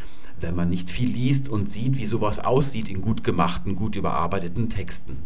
wenn 0.41 0.56
man 0.56 0.69
nicht 0.69 0.89
viel 0.89 1.10
liest 1.10 1.49
und 1.49 1.69
sieht, 1.69 1.97
wie 1.97 2.08
sowas 2.08 2.39
aussieht 2.39 2.89
in 2.89 3.01
gut 3.01 3.23
gemachten, 3.23 3.75
gut 3.75 3.95
überarbeiteten 3.95 4.69
Texten. 4.69 5.17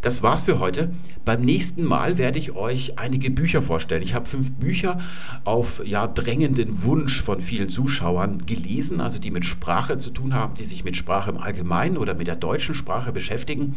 Das 0.00 0.22
war's 0.22 0.42
für 0.42 0.60
heute. 0.60 0.92
Beim 1.24 1.40
nächsten 1.40 1.82
Mal 1.82 2.18
werde 2.18 2.38
ich 2.38 2.52
euch 2.52 2.98
einige 3.00 3.30
Bücher 3.30 3.62
vorstellen. 3.62 4.02
Ich 4.02 4.14
habe 4.14 4.26
fünf 4.26 4.52
Bücher 4.52 5.00
auf 5.42 5.82
ja, 5.84 6.06
drängenden 6.06 6.84
Wunsch 6.84 7.20
von 7.20 7.40
vielen 7.40 7.68
Zuschauern 7.68 8.46
gelesen, 8.46 9.00
also 9.00 9.18
die 9.18 9.32
mit 9.32 9.44
Sprache 9.44 9.96
zu 9.96 10.10
tun 10.10 10.34
haben, 10.34 10.54
die 10.54 10.64
sich 10.64 10.84
mit 10.84 10.96
Sprache 10.96 11.30
im 11.30 11.38
Allgemeinen 11.38 11.96
oder 11.96 12.14
mit 12.14 12.28
der 12.28 12.36
deutschen 12.36 12.74
Sprache 12.74 13.12
beschäftigen 13.12 13.74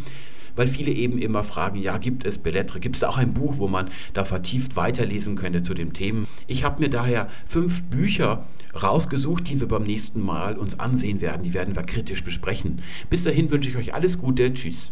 weil 0.56 0.68
viele 0.68 0.92
eben 0.92 1.18
immer 1.18 1.44
fragen, 1.44 1.78
ja, 1.78 1.98
gibt 1.98 2.26
es 2.26 2.38
Bellettre, 2.38 2.82
gibt 2.82 2.98
es 2.98 3.00
da 3.00 3.08
auch 3.08 3.18
ein 3.18 3.34
Buch, 3.34 3.58
wo 3.58 3.70
man 3.70 3.90
da 4.14 4.26
vertieft 4.26 4.76
weiterlesen 4.76 5.36
könnte 5.36 5.64
zu 5.64 5.74
den 5.74 5.94
Themen. 5.94 6.28
Ich 6.48 6.66
habe 6.66 6.82
mir 6.82 6.90
daher 6.90 7.30
fünf 7.48 7.84
Bücher 7.84 8.46
rausgesucht, 8.76 9.50
die 9.50 9.60
wir 9.60 9.68
beim 9.68 9.84
nächsten 9.84 10.22
Mal 10.22 10.58
uns 10.58 10.80
ansehen 10.80 11.22
werden. 11.22 11.44
Die 11.44 11.54
werden 11.54 11.76
wir 11.76 11.84
kritisch 11.84 12.24
besprechen. 12.24 12.82
Bis 13.10 13.24
dahin 13.24 13.50
wünsche 13.52 13.70
ich 13.70 13.78
euch 13.78 13.94
alles 13.94 14.18
Gute. 14.18 14.54
Tschüss. 14.54 14.90